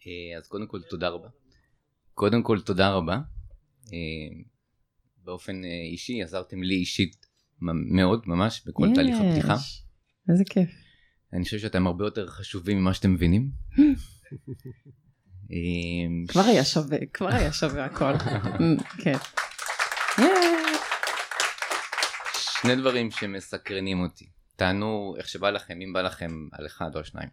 אה, 0.07 0.39
אז 0.39 0.47
קודם 0.49 0.67
כל 0.67 0.83
תודה 0.83 1.09
רבה. 1.09 1.29
קודם 2.15 2.43
כל 2.43 2.61
תודה 2.61 2.91
רבה. 2.91 3.19
אה, 3.93 3.99
באופן 5.25 5.65
אישי 5.65 6.23
עזרתם 6.23 6.63
לי 6.63 6.75
אישית 6.75 7.27
מאוד 7.61 8.23
ממש 8.27 8.63
בכל 8.67 8.87
יש. 8.91 8.95
תהליך 8.95 9.17
הפתיחה. 9.21 9.55
איזה 10.29 10.45
כיף. 10.45 10.71
אני 11.33 11.45
חושב 11.45 11.59
שאתם 11.59 11.87
הרבה 11.87 12.05
יותר 12.05 12.27
חשובים 12.27 12.79
ממה 12.79 12.95
שאתם 12.95 13.13
מבינים. 13.13 13.51
אה, 15.53 15.57
כבר 16.29 16.41
היה 16.43 16.65
שווה, 16.65 16.99
כבר 17.13 17.29
היה 17.35 17.53
שווה 17.53 17.85
הכל. 17.85 18.13
אמ, 18.61 18.77
כן. 18.99 19.17
שני 22.61 22.77
דברים 22.77 23.11
שמסקרנים 23.11 24.01
אותי. 24.01 24.27
תענו 24.57 25.15
איך 25.19 25.29
שבא 25.29 25.51
לכם, 25.51 25.75
אם 25.87 25.93
בא 25.93 26.03
לכם 26.03 26.31
על 26.53 26.67
אחד 26.67 26.91
או 26.95 26.99
על 26.99 27.05
שניים. 27.05 27.29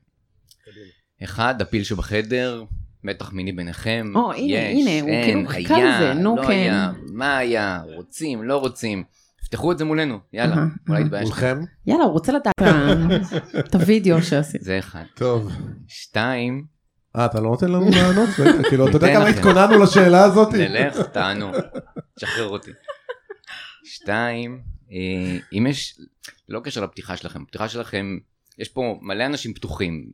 אחד, 1.23 1.61
הפיל 1.61 1.83
שבחדר, 1.83 2.63
מתח 3.03 3.31
מיני 3.33 3.51
ביניכם. 3.51 4.11
או, 4.15 4.31
הנה, 4.33 4.41
יש, 4.57 4.87
הנה, 4.87 5.01
הוא 5.01 5.09
אין, 5.09 5.23
כאילו 5.25 5.49
חיכה 5.49 5.73
לזה, 5.79 6.13
נו, 6.13 6.35
לא 6.35 6.41
כן. 6.41 6.49
היה, 6.49 6.91
מה 7.13 7.37
היה, 7.37 7.81
רוצים, 7.95 8.43
לא 8.43 8.57
רוצים. 8.57 9.03
תפתחו 9.41 9.71
את 9.71 9.77
זה 9.77 9.85
מולנו, 9.85 10.19
יאללה, 10.33 10.55
אולי. 10.89 11.01
יתבייש. 11.01 11.23
מולכם? 11.23 11.57
יאללה, 11.87 12.03
הוא 12.03 12.11
רוצה 12.13 12.31
לדעת 12.31 12.53
את 12.59 12.67
ה- 12.67 13.59
את 13.59 13.75
הוידאו 13.75 14.21
שעשית. 14.21 14.61
זה 14.63 14.79
אחד. 14.79 15.03
טוב. 15.15 15.51
שתיים, 15.87 16.65
אה, 17.15 17.25
אתה 17.25 17.39
לא 17.39 17.49
נותן 17.49 17.67
לנו 17.71 17.89
לענות? 17.95 18.29
כאילו, 18.69 18.87
אתה 18.87 18.97
יודע 18.97 19.13
כמה. 19.13 19.27
התכוננו 19.27 19.83
לשאלה 19.83 20.23
הזאת? 20.23 20.53
נלך, 20.53 20.99
תענו, 20.99 21.51
שחרר 22.19 22.47
אותי. 22.47 22.71
שתיים, 23.83 24.61
אה, 24.91 25.37
אם 25.57 25.67
יש, 25.67 25.99
לא 26.49 26.59
קשר 26.63 26.83
לפתיחה 26.83 27.17
שלכם, 27.17 27.41
הפתיחה 27.41 27.69
שלכם, 27.69 28.17
יש 28.57 28.69
פה 28.69 28.99
מלא 29.01 29.25
אנשים 29.25 29.53
פתוחים. 29.53 30.09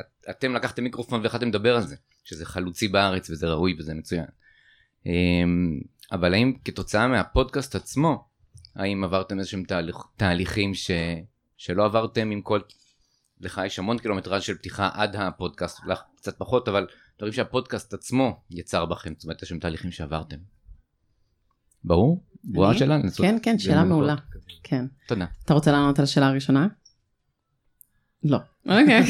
את- 0.00 0.26
אתם 0.30 0.54
לקחתם 0.54 0.84
מיקרופון 0.84 1.20
והחלטתם 1.22 1.48
לדבר 1.48 1.76
על 1.76 1.82
זה, 1.82 1.96
שזה 2.24 2.46
חלוצי 2.46 2.88
בארץ 2.88 3.30
וזה 3.30 3.46
ראוי 3.48 3.76
וזה 3.78 3.94
מצוין. 3.94 4.24
אה, 5.06 5.12
אבל 6.12 6.34
האם 6.34 6.52
כתוצאה 6.64 7.08
מהפודקאסט 7.08 7.74
עצמו, 7.74 8.24
האם 8.76 9.04
עברתם 9.04 9.38
איזשהם 9.38 9.62
תהליך, 9.62 9.96
תהליכים 10.16 10.74
ש, 10.74 10.90
שלא 11.56 11.84
עברתם 11.84 12.30
עם 12.30 12.40
כל... 12.42 12.60
לך 13.40 13.60
יש 13.66 13.78
המון 13.78 13.98
קילומטראז' 13.98 14.42
של 14.42 14.54
פתיחה 14.54 14.90
עד 14.92 15.16
הפודקאסט, 15.16 15.80
לך 15.86 16.00
קצת 16.16 16.38
פחות, 16.38 16.68
אבל 16.68 16.86
דברים 17.18 17.32
שהפודקאסט 17.32 17.94
עצמו 17.94 18.40
יצר 18.50 18.84
בכם, 18.84 19.12
זאת 19.16 19.24
אומרת, 19.24 19.42
יש 19.42 19.48
שם 19.48 19.58
תהליכים 19.58 19.90
שעברתם. 19.90 20.36
ברור? 21.84 22.24
ברורה? 22.44 22.70
השאלה? 22.70 22.98
כן, 23.16 23.36
כן, 23.42 23.58
שאלה 23.58 23.84
מעולה. 23.84 24.14
כן. 24.62 24.86
תודה. 25.08 25.26
אתה 25.44 25.54
רוצה 25.54 25.72
לענות 25.72 25.98
על 25.98 26.02
השאלה 26.02 26.26
הראשונה? 26.28 26.66
לא. 28.22 28.38
אוקיי. 28.66 29.04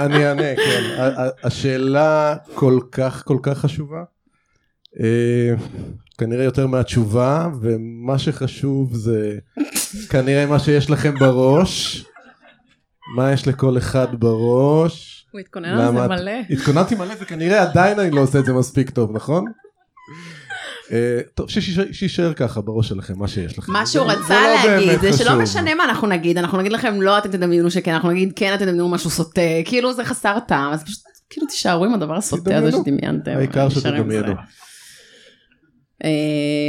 אני 0.00 0.28
אענה, 0.28 0.56
כן. 0.56 0.98
השאלה 1.42 2.36
כל 2.54 2.80
כך 2.92 3.24
כל 3.26 3.38
כך 3.42 3.58
חשובה. 3.58 4.04
אה, 5.00 5.54
כנראה 6.18 6.44
יותר 6.44 6.66
מהתשובה, 6.66 7.48
ומה 7.60 8.18
שחשוב 8.18 8.94
זה 8.94 9.38
כנראה 10.10 10.46
מה 10.46 10.58
שיש 10.58 10.90
לכם 10.90 11.14
בראש. 11.18 12.04
מה 13.16 13.32
יש 13.32 13.48
לכל 13.48 13.78
אחד 13.78 14.06
בראש. 14.20 15.26
הוא 15.32 15.40
התכונן 15.40 15.68
על 15.68 15.92
זה 15.92 16.08
מלא. 16.08 16.32
התכוננתי 16.50 16.94
מלא 16.94 17.14
וכנראה 17.20 17.62
עדיין 17.62 17.98
אני 17.98 18.10
לא 18.10 18.20
עושה 18.20 18.38
את 18.38 18.44
זה 18.44 18.52
מספיק 18.52 18.90
טוב, 18.90 19.16
נכון? 19.16 19.44
אה, 20.92 21.20
טוב, 21.34 21.50
שיישאר- 21.92 22.32
ככה 22.32 22.60
בראש 22.60 22.88
שלכם, 22.88 23.14
מה 23.18 23.28
שיש 23.28 23.58
לכם. 23.58 23.72
מה 23.72 23.86
שהוא 23.86 24.06
זה- 24.12 24.18
רצה 24.18 24.40
לא 24.40 24.72
להגיד 24.72 25.00
זה 25.00 25.12
שלא. 25.12 25.42
משנה 25.42 25.74
מה 25.74 25.84
אנחנו 25.84 26.08
נגיד, 26.08 26.38
אנחנו 26.38 26.58
נגיד 26.58 26.72
לכם 26.72 27.02
לא 27.02 27.18
אתם 27.18 27.28
תדמיינו 27.32 27.70
שכן, 27.70 27.92
אנחנו 27.92 28.10
נגיד 28.10 28.32
כן 28.36 28.54
אתם 28.54 28.64
תדמיינו 28.64 28.88
משהו 28.88 29.10
סוטה, 29.10 29.40
כאילו 29.64 29.92
זה 29.92 30.04
חסר 30.04 30.38
טעם, 30.48 30.72
אז 30.72 30.84
פשוט 30.84 30.98
כאילו 31.30 31.46
תישארו 31.46 31.84
עם 31.84 31.94
הדבר 31.94 32.14
הסוטה 32.16 32.56
הזה. 32.56 32.72
שדמיינתם. 32.72 33.30
העיקר. 33.36 33.68
שתדמיינו. 33.68 34.32
אה, 36.04 36.10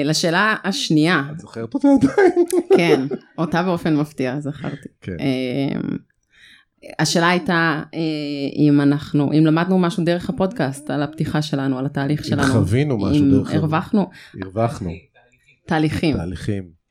לשאלה 0.05 0.55
השנייה, 0.63 1.21
את 1.31 1.39
זוכרת 1.39 1.73
אותה 1.73 1.87
עדיין? 2.01 2.45
כן, 2.77 3.01
אותה 3.37 3.63
באופן 3.63 3.95
מפתיע 3.95 4.39
זכרתי. 4.39 4.89
השאלה 6.99 7.29
הייתה 7.29 7.83
אה, 7.93 7.99
אם 8.55 8.81
אנחנו, 8.81 9.31
אם 9.31 9.45
למדנו 9.45 9.79
משהו 9.79 10.03
דרך 10.03 10.29
הפודקאסט 10.29 10.89
על 10.89 11.03
הפתיחה 11.03 11.41
שלנו, 11.41 11.79
על 11.79 11.85
התהליך 11.85 12.19
אם 12.19 12.25
שלנו. 12.25 12.53
חווינו 12.53 12.97
משהו 12.97 13.25
אם 13.25 13.31
דרך... 13.31 13.53
הרווחנו 13.53 14.09
הרווחנו. 14.43 14.91
תהליכים. 15.65 16.17
תהליכים. 16.17 16.83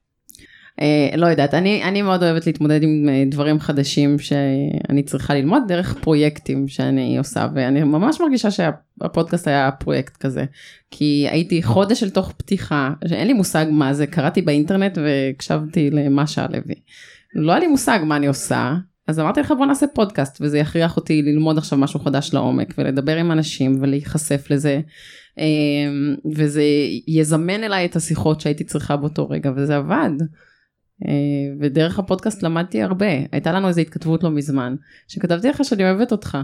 אה, 0.80 1.16
לא 1.16 1.26
יודעת, 1.26 1.54
אני, 1.54 1.82
אני 1.84 2.02
מאוד 2.02 2.22
אוהבת 2.22 2.46
להתמודד 2.46 2.82
עם 2.82 3.08
אה, 3.08 3.24
דברים 3.30 3.60
חדשים 3.60 4.18
שאני 4.18 5.02
צריכה 5.02 5.34
ללמוד 5.34 5.62
דרך 5.68 5.94
פרויקטים 6.00 6.68
שאני 6.68 7.18
עושה, 7.18 7.48
ואני 7.54 7.82
ממש 7.82 8.20
מרגישה 8.20 8.50
שהפודקאסט 8.50 9.48
היה 9.48 9.70
פרויקט 9.70 10.16
כזה. 10.16 10.44
כי 10.90 11.26
הייתי 11.30 11.62
חודש 11.62 12.02
אל 12.02 12.10
תוך 12.10 12.32
פתיחה, 12.32 12.92
שאין 13.08 13.26
לי 13.26 13.32
מושג 13.32 13.66
מה 13.70 13.94
זה, 13.94 14.06
קראתי 14.06 14.42
באינטרנט 14.42 14.98
והקשבתי 14.98 15.90
למשה 15.90 16.46
לוי. 16.50 16.74
לא 17.34 17.52
היה 17.52 17.60
לי 17.60 17.66
מושג 17.66 17.98
מה 18.04 18.16
אני 18.16 18.26
עושה, 18.26 18.74
אז 19.08 19.20
אמרתי 19.20 19.40
לך 19.40 19.52
בוא 19.58 19.66
נעשה 19.66 19.86
פודקאסט, 19.94 20.40
וזה 20.40 20.58
יכריח 20.58 20.96
אותי 20.96 21.22
ללמוד 21.22 21.58
עכשיו 21.58 21.78
משהו 21.78 22.00
חדש 22.00 22.34
לעומק, 22.34 22.74
ולדבר 22.78 23.16
עם 23.16 23.32
אנשים 23.32 23.76
ולהיחשף 23.80 24.50
לזה. 24.50 24.80
אה, 25.38 25.44
וזה 26.34 26.62
יזמן 27.06 27.64
אליי 27.64 27.86
את 27.86 27.96
השיחות 27.96 28.40
שהייתי 28.40 28.64
צריכה 28.64 28.96
באותו 28.96 29.28
רגע, 29.28 29.52
וזה 29.56 29.76
עבד. 29.76 30.10
אה, 31.08 31.54
ודרך 31.60 31.98
הפודקאסט 31.98 32.42
למדתי 32.42 32.82
הרבה. 32.82 33.06
הייתה 33.32 33.52
לנו 33.52 33.68
איזו 33.68 33.80
התכתבות 33.80 34.22
לא 34.22 34.30
מזמן, 34.30 34.74
שכתבתי 35.08 35.48
לך 35.48 35.64
שאני 35.64 35.84
אוהבת 35.84 36.12
אותך. 36.12 36.38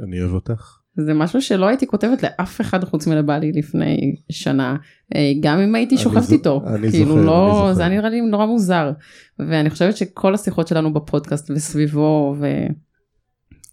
אני 0.00 0.20
אוהב 0.20 0.32
אותך. 0.32 0.83
זה 0.96 1.14
משהו 1.14 1.42
שלא 1.42 1.66
הייתי 1.66 1.86
כותבת 1.86 2.22
לאף 2.22 2.60
אחד 2.60 2.84
חוץ 2.84 3.06
מלבעלי 3.06 3.52
לפני 3.52 4.14
שנה, 4.30 4.76
אה, 5.14 5.32
גם 5.40 5.58
אם 5.58 5.74
הייתי 5.74 5.98
שוכבת 5.98 6.30
איתו. 6.32 6.62
אני 6.66 6.90
כאילו 6.90 7.06
זוכר, 7.06 7.24
לא, 7.24 7.46
אני 7.46 7.54
זוכר. 7.54 7.72
זה 7.74 7.82
היה 7.86 7.90
נראה 7.96 8.08
לי 8.08 8.20
נורא 8.20 8.46
מוזר. 8.46 8.92
ואני 9.38 9.70
חושבת 9.70 9.96
שכל 9.96 10.34
השיחות 10.34 10.68
שלנו 10.68 10.92
בפודקאסט 10.92 11.50
וסביבו, 11.50 12.36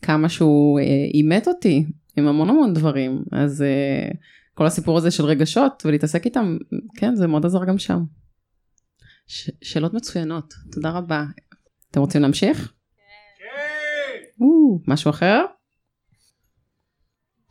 וכמה 0.02 0.30
שהוא 0.30 0.80
אה, 0.80 0.84
אימת 1.14 1.48
אותי 1.48 1.86
עם 2.18 2.28
המון 2.28 2.50
המון 2.50 2.74
דברים, 2.74 3.24
אז 3.32 3.62
אה, 3.62 4.10
כל 4.54 4.66
הסיפור 4.66 4.98
הזה 4.98 5.12
של 5.12 5.26
רגשות 5.26 5.84
ולהתעסק 5.86 6.26
איתם, 6.26 6.58
כן, 6.98 7.16
זה 7.16 7.28
מאוד 7.28 7.46
עזר 7.46 7.66
גם 7.66 7.78
שם. 7.78 8.00
ש- 9.28 9.50
שאלות 9.62 9.94
מצוינות, 9.94 10.54
תודה 10.72 10.90
רבה. 10.90 11.24
אתם 11.92 12.00
רוצים 12.00 12.22
להמשיך? 12.22 12.74
כן. 14.38 14.44
משהו 14.88 15.10
אחר? 15.10 15.46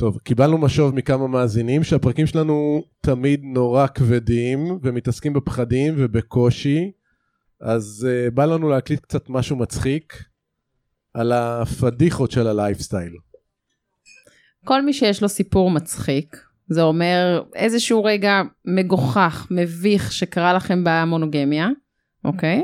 טוב, 0.00 0.18
קיבלנו 0.18 0.58
משוב 0.58 0.94
מכמה 0.94 1.26
מאזינים 1.26 1.84
שהפרקים 1.84 2.26
שלנו 2.26 2.82
תמיד 3.00 3.40
נורא 3.44 3.86
כבדים 3.86 4.78
ומתעסקים 4.82 5.32
בפחדים 5.32 5.94
ובקושי, 5.96 6.90
אז 7.60 8.08
uh, 8.08 8.34
בא 8.34 8.44
לנו 8.44 8.68
להקליט 8.68 9.00
קצת 9.00 9.30
משהו 9.30 9.56
מצחיק 9.56 10.24
על 11.14 11.32
הפדיחות 11.32 12.30
של 12.30 12.46
הלייפסטייל. 12.46 13.12
כל 14.64 14.82
מי 14.82 14.92
שיש 14.92 15.22
לו 15.22 15.28
סיפור 15.28 15.70
מצחיק, 15.70 16.36
זה 16.68 16.82
אומר 16.82 17.42
איזשהו 17.54 18.04
רגע 18.04 18.42
מגוחך, 18.64 19.46
מביך 19.50 20.12
שקרה 20.12 20.54
לכם 20.54 20.84
במונוגמיה, 20.84 21.68
אוקיי? 22.24 22.62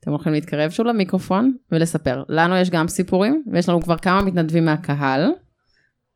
אתם 0.00 0.14
יכולים 0.14 0.34
להתקרב 0.34 0.70
שוב 0.70 0.86
למיקרופון 0.86 1.56
ולספר. 1.72 2.22
לנו 2.28 2.56
יש 2.56 2.70
גם 2.70 2.88
סיפורים, 2.88 3.44
ויש 3.52 3.68
לנו 3.68 3.82
כבר 3.82 3.96
כמה 3.96 4.22
מתנדבים 4.22 4.64
מהקהל, 4.64 5.30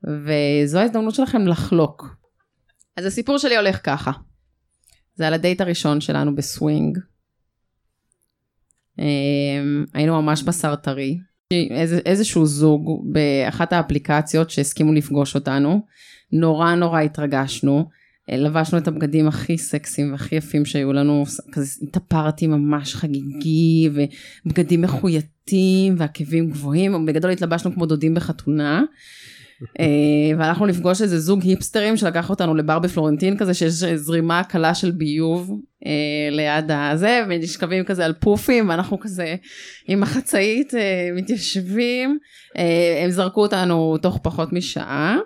וזו 0.04 0.78
ההזדמנות 0.78 1.14
שלכם 1.14 1.46
לחלוק. 1.46 2.16
אז 2.96 3.04
הסיפור 3.04 3.38
שלי 3.38 3.56
הולך 3.56 3.80
ככה. 3.84 4.10
זה 5.14 5.26
על 5.26 5.34
הדייט 5.34 5.60
הראשון 5.60 6.00
שלנו 6.00 6.36
בסווינג. 6.36 6.98
אמ, 8.98 9.84
היינו 9.94 10.22
ממש 10.22 10.42
בשר 10.42 10.76
טרי. 10.76 11.18
איזשהו 12.06 12.46
זוג 12.46 13.12
באחת 13.12 13.72
האפליקציות 13.72 14.50
שהסכימו 14.50 14.92
לפגוש 14.92 15.34
אותנו. 15.34 15.86
נורא 16.32 16.74
נורא 16.74 17.00
התרגשנו. 17.00 17.88
לבשנו 18.28 18.78
את 18.78 18.88
הבגדים 18.88 19.28
הכי 19.28 19.58
סקסיים 19.58 20.12
והכי 20.12 20.36
יפים 20.36 20.64
שהיו 20.64 20.92
לנו, 20.92 21.24
כזה 21.52 21.72
התאפרתי 21.82 22.46
ממש 22.46 22.94
חגיגי 22.94 23.90
ובגדים 24.46 24.82
מחויטים 24.82 25.94
ועקבים 25.98 26.50
גבוהים, 26.50 27.06
בגדול 27.06 27.30
התלבשנו 27.30 27.74
כמו 27.74 27.86
דודים 27.86 28.14
בחתונה. 28.14 28.82
אה, 29.80 29.84
והלכנו 30.38 30.66
לפגוש 30.66 31.02
איזה 31.02 31.18
זוג 31.18 31.42
היפסטרים 31.42 31.96
שלקח 31.96 32.30
אותנו 32.30 32.54
לבר 32.54 32.78
בפלורנטין 32.78 33.36
כזה 33.36 33.54
שיש 33.54 33.72
זרימה 33.72 34.44
קלה 34.44 34.74
של 34.74 34.90
ביוב 34.90 35.60
אה, 35.86 36.30
ליד 36.30 36.70
הזה 36.70 37.24
ונשכבים 37.28 37.84
כזה 37.84 38.04
על 38.04 38.12
פופים 38.12 38.68
ואנחנו 38.68 39.00
כזה 39.00 39.36
עם 39.88 40.02
החצאית 40.02 40.74
אה, 40.74 41.10
מתיישבים. 41.14 42.18
אה, 42.58 43.00
הם 43.04 43.10
זרקו 43.10 43.42
אותנו 43.42 43.98
תוך 44.02 44.18
פחות 44.22 44.52
משעה 44.52 45.16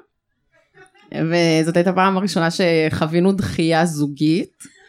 וזאת 1.14 1.77
הייתה 1.77 1.90
הפעם 1.90 2.16
הראשונה 2.16 2.49
שחווינו 2.51 3.33
דחייה 3.33 3.87
זוגית. 3.87 4.83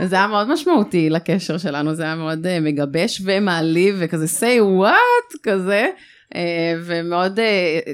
וזה 0.00 0.16
היה 0.16 0.26
מאוד 0.26 0.52
משמעותי 0.52 1.10
לקשר 1.10 1.58
שלנו, 1.58 1.94
זה 1.94 2.02
היה 2.02 2.14
מאוד 2.14 2.46
uh, 2.46 2.48
מגבש 2.60 3.22
ומעליב 3.24 3.96
וכזה 3.98 4.24
say 4.40 4.82
what? 4.82 5.38
כזה, 5.42 5.86
ומאוד 6.84 7.38
uh, 7.38 7.42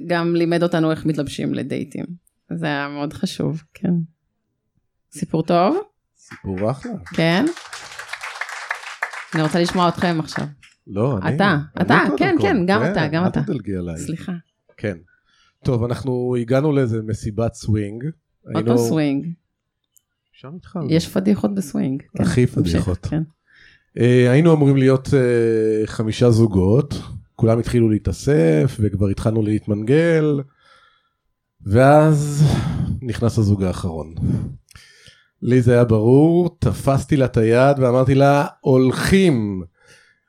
גם 0.07 0.37
לימד 0.37 0.63
אותנו 0.63 0.91
איך 0.91 1.07
מתלבשים 1.07 1.55
לדייטים. 1.55 2.05
זה 2.51 2.67
היה 2.67 2.89
מאוד 2.89 3.13
חשוב, 3.13 3.63
כן. 3.75 3.93
סיפור 5.13 5.43
טוב? 5.43 5.77
סיפור 6.17 6.71
אחלה. 6.71 6.93
כן. 7.15 7.45
אני 9.35 9.43
רוצה 9.43 9.61
לשמוע 9.61 9.89
אתכם 9.89 10.17
עכשיו. 10.19 10.47
לא, 10.87 11.19
אני. 11.23 11.37
אתה, 11.37 11.57
אני 11.77 11.85
אתה, 11.85 11.99
כן. 12.17 12.37
כן, 12.41 12.57
גם 12.67 12.83
אתה, 12.93 13.07
גם 13.07 13.23
אל 13.23 13.29
אתה. 13.29 13.43
תדלגי 13.43 13.77
עליי. 13.77 13.99
סליחה. 13.99 14.33
כן. 14.77 14.97
טוב, 15.65 15.85
אנחנו 15.85 16.37
הגענו 16.41 16.73
לאיזה 16.73 17.03
מסיבת 17.03 17.55
סווינג. 17.55 18.05
פעם 18.53 18.77
סווינג. 18.77 19.27
שם 20.33 20.57
התחלנו. 20.57 20.87
יש 20.91 21.09
פדיחות 21.09 21.55
בסווינג. 21.55 22.03
כן, 22.17 22.23
הכי 22.23 22.47
תמשיך, 22.47 22.75
פדיחות. 22.75 23.07
כן. 23.07 23.23
אה, 23.99 24.31
היינו 24.31 24.53
אמורים 24.53 24.77
להיות 24.77 25.09
אה, 25.15 25.87
חמישה 25.87 26.31
זוגות, 26.31 26.95
כולם 27.45 27.59
התחילו 27.59 27.89
להתאסף 27.89 28.77
וכבר 28.81 29.09
התחלנו 29.09 29.43
להתמנגל, 29.43 30.41
ואז 31.67 32.45
נכנס 33.03 33.39
הזוג 33.39 33.63
האחרון. 33.63 34.15
לי 35.43 35.63
זה 35.63 35.73
היה 35.73 35.85
ברור, 35.85 36.57
תפסתי 36.59 37.17
לה 37.17 37.25
את 37.25 37.37
היד 37.37 37.79
ואמרתי 37.79 38.15
לה, 38.15 38.47
הולכים. 38.61 39.63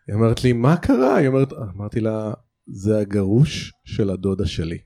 היא 0.07 0.15
אומרת 0.15 0.43
לי, 0.43 0.53
מה 0.53 0.77
קרה? 0.77 1.15
היא 1.15 1.27
אומרת, 1.27 1.53
אמרתי 1.75 1.99
לה, 1.99 2.33
זה 2.67 2.99
הגרוש 2.99 3.73
של 3.85 4.09
הדודה 4.09 4.45
שלי. 4.45 4.77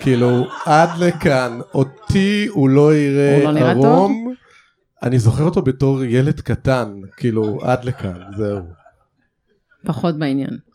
כאילו, 0.00 0.46
עד 0.66 0.88
לכאן, 0.98 1.58
אותי 1.74 2.46
הוא 2.50 2.68
לא 2.68 2.94
יראה 2.94 3.36
הוא 3.36 3.44
לא 3.44 3.52
נראה 3.52 3.74
טוב? 3.74 3.84
ערום. 3.84 4.34
אני 5.02 5.18
זוכר 5.18 5.44
אותו 5.44 5.62
בתור 5.62 6.04
ילד 6.04 6.40
קטן, 6.40 7.00
כאילו, 7.16 7.58
עד 7.62 7.84
לכאן, 7.84 8.20
זהו. 8.36 8.58
פחות 9.84 10.18
בעניין. 10.18 10.67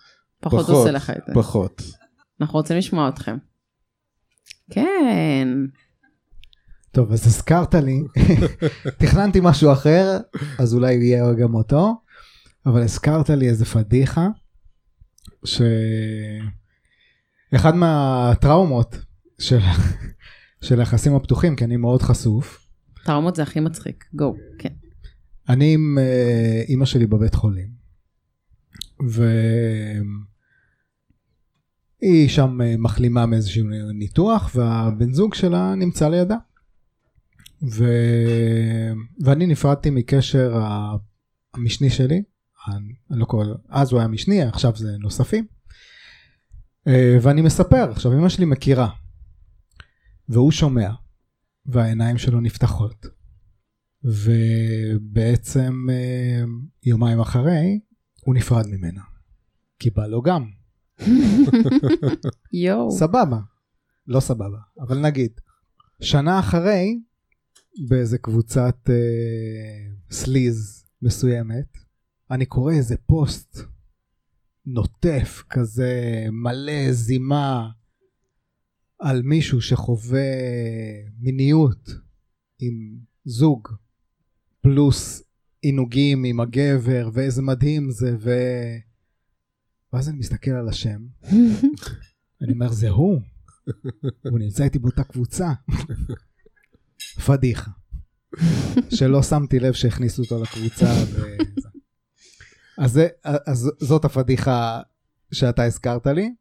פחות 0.44 0.70
עושה 0.70 0.92
לך 0.92 1.10
את 1.10 1.22
זה. 1.28 1.34
פחות. 1.34 1.82
אנחנו 2.42 2.60
רוצים 2.60 2.78
לשמוע 2.78 3.10
אתכם. 3.10 3.38
כן. 4.72 5.48
טוב, 6.92 7.12
אז 7.12 7.28
הזכרת 7.28 7.76
לי, 7.76 8.02
תכננתי 9.00 9.40
משהו 9.42 9.72
אחר, 9.72 10.18
אז 10.60 10.74
אולי 10.74 10.94
יהיה 10.94 11.34
גם 11.34 11.54
אותו, 11.54 11.96
אבל 12.66 12.82
הזכרת 12.82 13.30
לי 13.30 13.50
איזה 13.50 13.66
פדיחה, 13.66 14.28
שאחד 17.52 17.76
מהטראומות 17.76 18.98
של, 19.40 19.60
של 20.66 20.80
היחסים 20.80 21.16
הפתוחים, 21.16 21.56
כי 21.56 21.64
אני 21.64 21.78
מאוד 21.78 22.02
חשוף, 22.02 22.64
טראומות 23.06 23.36
זה 23.36 23.44
הכי 23.44 23.60
מצחיק. 23.60 24.06
גו. 24.14 24.36
כן. 24.60 24.74
אני 25.50 25.74
עם 25.74 25.98
אה, 25.98 26.62
אימא 26.68 26.86
שלי 26.86 27.08
בבית 27.08 27.36
חולים, 27.36 27.70
והיא 32.04 32.30
שם 32.30 32.62
אה, 32.62 32.76
מחלימה 32.78 33.26
מאיזשהו 33.26 33.68
ניתוח, 33.94 34.52
והבן 34.56 35.14
זוג 35.14 35.34
שלה 35.34 35.76
נמצא 35.76 36.10
לידה. 36.10 36.36
ו... 37.72 37.86
ואני 39.20 39.46
נפרדתי 39.46 39.90
מקשר 39.90 40.64
המשני 41.54 41.90
שלי, 41.90 42.24
אני 42.68 42.94
לא 43.10 43.26
קורא, 43.26 43.46
אז 43.70 43.92
הוא 43.92 44.00
היה 44.00 44.08
משני, 44.08 44.42
עכשיו 44.42 44.76
זה 44.76 44.98
נוספים. 45.00 45.46
אה, 46.88 47.18
ואני 47.22 47.42
מספר, 47.42 47.92
עכשיו 47.92 48.14
אמא 48.14 48.30
שלי 48.30 48.46
מכירה, 48.46 48.90
והוא 50.30 50.52
שומע, 50.52 50.92
והעיניים 51.66 52.18
שלו 52.18 52.42
נפתחות. 52.42 53.06
ובעצם 54.04 55.86
אה, 55.90 56.44
יומיים 56.84 57.20
אחרי, 57.20 57.80
הוא 58.22 58.36
נפרד 58.36 58.68
ממנה. 58.68 59.02
כי 59.80 59.90
בא 59.90 60.08
לו 60.08 60.22
גם. 60.22 60.63
יואו. 62.54 62.92
סבבה. 62.92 63.40
לא 64.08 64.20
סבבה, 64.20 64.58
אבל 64.80 65.00
נגיד. 65.00 65.32
שנה 66.02 66.40
אחרי, 66.40 67.00
באיזה 67.88 68.18
קבוצת 68.18 68.76
אה, 68.90 69.92
סליז 70.12 70.86
מסוימת, 71.02 71.78
אני 72.32 72.46
קורא 72.46 72.74
איזה 72.74 72.96
פוסט 72.98 73.60
נוטף 74.66 75.44
כזה 75.50 76.26
מלא 76.32 76.92
זימה 76.92 77.70
על 79.00 79.22
מישהו 79.22 79.62
שחווה 79.62 80.32
מיניות 81.20 81.90
עם 82.60 82.98
זוג 83.26 83.68
פלוס 84.62 85.24
עינוגים 85.62 86.24
עם 86.24 86.40
הגבר 86.40 87.10
ואיזה 87.14 87.42
מדהים 87.42 87.92
זה 87.92 88.16
ו... 88.20 88.32
ואז 89.94 90.10
אני 90.10 90.18
מסתכל 90.18 90.52
על 90.52 90.70
השם, 90.70 91.02
אני 92.42 92.54
אומר 92.54 92.72
זה 92.72 92.90
הוא, 92.90 93.22
הוא 94.32 94.40
נמצא 94.40 94.64
איתי 94.64 94.80
באותה 94.80 95.04
קבוצה. 95.04 95.52
פדיחה. 97.26 97.72
שלא 98.90 99.24
שמתי 99.24 99.60
לב 99.60 99.74
שהכניסו 99.74 100.24
אותו 100.24 100.44
לקבוצה. 100.44 100.86
ו... 100.86 101.22
אז, 102.78 102.92
זה, 102.92 103.08
אז 103.24 103.72
זאת 103.80 104.06
הפדיחה 104.06 104.82
שאתה 105.32 105.64
הזכרת 105.64 106.08
לי. 106.08 106.34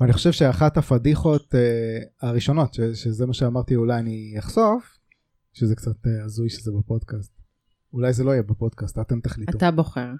ואני 0.00 0.12
חושב 0.12 0.32
שאחת 0.32 0.76
הפדיחות 0.76 1.54
uh, 1.54 2.26
הראשונות, 2.26 2.74
ש, 2.74 2.80
שזה 2.80 3.26
מה 3.26 3.34
שאמרתי 3.34 3.76
אולי 3.76 3.98
אני 3.98 4.34
אחשוף, 4.38 4.98
שזה 5.52 5.76
קצת 5.76 6.06
uh, 6.06 6.24
הזוי 6.24 6.48
שזה 6.48 6.70
בפודקאסט. 6.78 7.32
אולי 7.92 8.12
זה 8.12 8.24
לא 8.24 8.30
יהיה 8.30 8.42
בפודקאסט, 8.42 8.98
אתם 8.98 9.20
תחליטו. 9.20 9.58
אתה 9.58 9.70
בוחר. 9.70 10.10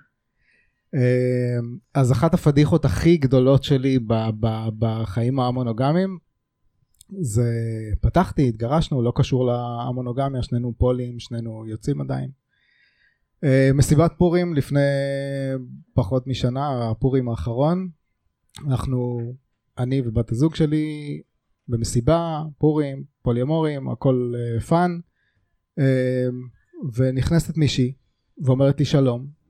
אה, 0.97 1.65
אז 1.95 2.13
אחת 2.13 2.35
הפדיחות 2.35 2.85
הכי 2.85 3.17
גדולות 3.17 3.65
שלי 3.65 3.99
בחיים 4.79 5.41
המונוגמיים, 5.41 6.19
זה 7.21 7.53
פתחתי, 8.01 8.49
התגרשנו, 8.49 9.03
לא 9.03 9.13
קשור 9.17 9.51
למונוגמיה, 9.53 10.43
שנינו 10.43 10.73
פולים, 10.79 11.19
שנינו 11.19 11.67
יוצאים 11.67 12.01
עדיין. 12.01 12.31
אה, 13.45 13.49
מסיבת 13.75 14.13
פורים 14.19 14.55
לפני 14.55 14.81
פחות 15.95 16.27
משנה, 16.27 16.91
הפורים 16.91 17.29
האחרון, 17.29 17.89
אנחנו 18.67 19.33
אני 19.79 20.03
ובת 20.05 20.33
הזוג 20.33 20.55
שלי 20.55 21.21
במסיבה, 21.69 22.43
פורים, 22.59 23.05
פוליאמורים, 23.23 23.89
הכל 23.89 24.33
fun, 24.69 24.99
אה, 25.81 25.83
ונכנסת 26.95 27.57
מישהי 27.57 27.93
ואומרת 28.45 28.79
לי 28.79 28.85
שלום, 28.85 29.42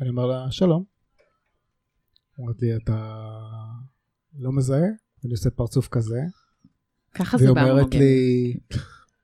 אני 0.00 0.08
אומר 0.08 0.26
לה 0.26 0.46
שלום. 0.50 0.84
אומרת 2.38 2.62
לי 2.62 2.76
אתה 2.76 3.26
לא 4.38 4.52
מזהה? 4.52 4.86
אני 5.24 5.32
עושה 5.32 5.50
פרצוף 5.50 5.88
כזה. 5.88 6.20
ככה 7.14 7.38
זה 7.38 7.52
והיא 7.52 7.68
אומרת. 7.70 7.94
לי 7.94 8.56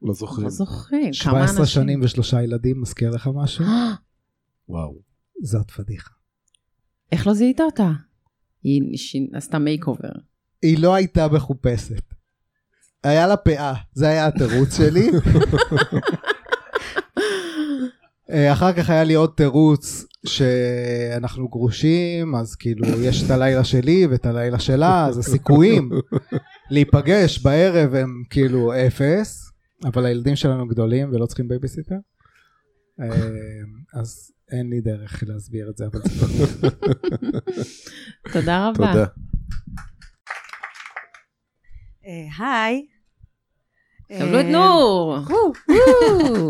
לא 0.03 0.15
זוכרים. 0.15 0.45
לא 0.45 0.51
זוכרים. 0.51 1.05
כמה 1.05 1.13
17 1.13 1.61
אנשים? 1.61 1.67
שנים 1.67 2.01
ושלושה 2.03 2.43
ילדים, 2.43 2.81
מזכיר 2.81 3.11
לך 3.11 3.31
משהו? 3.35 3.65
וואו. 4.69 4.99
זאת 5.43 5.71
פדיחה. 5.71 6.11
איך 7.13 7.27
לא 7.27 7.35
זיהית 7.35 7.61
אותה? 7.61 7.91
היא 8.63 8.83
עשתה 9.33 9.59
מייק 9.59 9.87
אובר. 9.87 10.13
היא 10.63 10.79
לא 10.79 10.95
הייתה 10.95 11.29
מחופשת. 11.29 12.15
היה 13.05 13.27
לה 13.27 13.37
פאה, 13.37 13.75
זה 13.93 14.09
היה 14.09 14.27
התירוץ 14.27 14.77
שלי. 14.77 15.11
אה, 18.33 18.53
אחר 18.53 18.73
כך 18.73 18.91
היה 18.91 19.05
לי 19.05 19.15
עוד 19.15 19.33
תירוץ 19.37 20.07
שאנחנו 20.27 21.49
גרושים, 21.49 22.35
אז 22.35 22.55
כאילו 22.55 23.03
יש 23.03 23.23
את 23.23 23.31
הלילה 23.31 23.65
שלי 23.65 24.07
ואת 24.07 24.27
הלילה 24.27 24.59
שלה, 24.59 25.07
אז 25.07 25.19
הסיכויים 25.19 25.91
להיפגש 26.71 27.39
בערב 27.39 27.95
הם 27.95 28.23
כאילו 28.31 28.73
אפס, 28.87 29.53
אבל 29.85 30.07
הילדים 30.07 30.37
שלנו 30.37 30.69
גדולים 30.69 31.11
ולא 31.13 31.27
צריכים 31.27 31.49
בייביסיטר. 31.49 31.95
אה, 33.01 33.09
אז 34.01 34.33
אין 34.53 34.71
לי 34.71 34.81
דרך 34.81 35.23
להסביר 35.27 35.71
את 35.71 35.77
זה, 35.77 35.87
אבל 35.87 36.01
זה 36.05 36.27
תודה 38.33 38.69
רבה. 38.69 38.93
תודה. 38.93 39.07
אה, 42.07 42.47
היי. 42.47 42.87
קבלו 44.19 44.41
את 44.41 44.47
נור. 44.47 45.19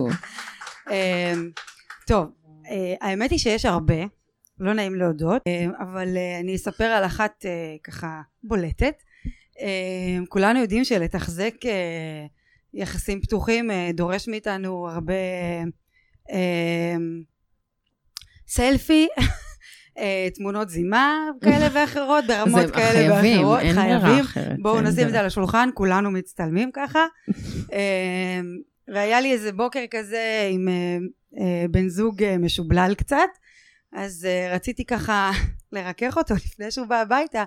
טוב, 2.07 2.31
אה, 2.71 2.95
האמת 3.01 3.31
היא 3.31 3.39
שיש 3.39 3.65
הרבה, 3.65 4.05
לא 4.61 4.73
נעים 4.73 4.95
להודות, 4.95 5.43
אה, 5.47 5.67
אבל 5.81 6.17
אה, 6.17 6.41
אני 6.41 6.55
אספר 6.55 6.85
על 6.85 7.05
אחת 7.05 7.45
ככה 7.85 8.21
בולטת. 8.43 8.95
כולנו 10.29 10.61
יודעים 10.61 10.85
שלתחזק 10.85 11.55
יחסים 12.75 13.21
פתוחים 13.21 13.71
דורש 13.95 14.29
מאיתנו 14.29 14.89
הרבה 14.89 15.15
סלפי, 18.47 19.09
תמונות 20.35 20.71
זימה 20.71 21.27
כאלה 21.41 21.69
ואחרות 21.75 22.25
ברמות 22.27 22.71
כאלה 22.71 22.93
חייבים, 22.93 23.39
ואחרות. 23.39 23.61
אין 23.61 23.75
חייבים. 23.75 24.21
אחרת. 24.21 24.57
בואו 24.63 24.81
נשים 24.81 25.07
את 25.07 25.13
זה. 25.13 25.21
על 25.21 25.27
השולחן, 25.27 25.69
כולנו 25.75 26.11
מצטלמים 26.11 26.71
ככה. 26.73 27.07
והיה 28.95 29.21
לי 29.21 29.33
איזה 29.33 29.53
בוקר 29.53 29.85
כזה 29.91 30.49
עם 30.51 30.69
בן 31.71 31.89
זוג 31.89 32.23
אה, 32.23 32.39
משובלל 32.39 32.95
קצת, 32.99 33.29
אז 33.93 34.25
אה, 34.25 34.55
רציתי 34.55 34.85
ככה 34.85 35.31
לרכך 35.73 36.17
אותו 36.17 36.35
לפני 36.35 36.71
שהוא 36.71 36.87
בא 36.87 37.01
הביתה, 37.01 37.45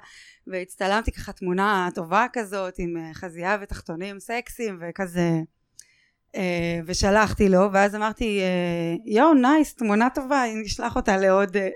והצטלמתי 0.47 1.11
ככה 1.11 1.31
תמונה 1.31 1.89
טובה 1.95 2.25
כזאת 2.33 2.73
עם 2.77 2.97
אה, 2.97 3.13
חזייה 3.13 3.57
ותחתונים 3.61 4.19
סקסיים 4.19 4.79
וכזה, 4.81 5.39
אה, 6.35 6.79
ושלחתי 6.85 7.49
לו, 7.49 7.69
ואז 7.73 7.95
אמרתי, 7.95 8.39
אה, 8.41 8.95
יואו 9.05 9.33
נייס, 9.33 9.73
תמונה 9.73 10.07
טובה, 10.15 10.43
נשלח 10.63 10.95
אותה 10.95 11.17
לעוד... 11.17 11.57
אה, 11.57 11.69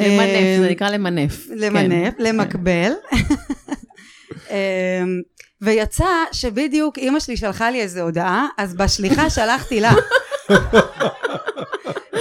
למנף, 0.00 0.58
זה 0.58 0.64
אה, 0.64 0.70
נקרא 0.70 0.90
למנף. 0.90 1.46
למנף, 1.62 2.14
כן, 2.18 2.24
למקבל. 2.24 2.92
ויצא 5.62 6.06
שבדיוק 6.32 6.98
אימא 6.98 7.20
שלי 7.20 7.36
שלחה 7.36 7.70
לי 7.70 7.80
איזה 7.80 8.02
הודעה, 8.02 8.46
אז 8.58 8.74
בשליחה 8.74 9.30
שלחתי 9.30 9.80
לה. 9.80 9.92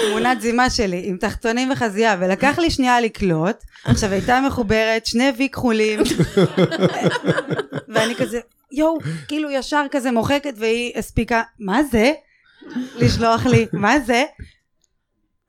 תמונת 0.09 0.41
זימה 0.41 0.69
שלי 0.69 1.01
עם 1.05 1.17
תחתונים 1.17 1.71
וחזייה 1.71 2.17
ולקח 2.19 2.59
לי 2.59 2.69
שנייה 2.69 3.01
לקלוט. 3.01 3.63
עכשיו 3.85 4.11
הייתה 4.11 4.41
מחוברת 4.47 5.05
שני 5.05 5.31
וי 5.37 5.49
כחולים 5.49 5.99
ואני 7.89 8.15
כזה 8.15 8.39
יואו 8.71 8.97
כאילו 9.27 9.51
ישר 9.51 9.85
כזה 9.91 10.11
מוחקת 10.11 10.53
והיא 10.57 10.93
הספיקה 10.95 11.41
מה 11.59 11.83
זה? 11.83 12.11
לשלוח 12.95 13.45
לי 13.45 13.67
מה 13.73 13.99
זה? 13.99 14.23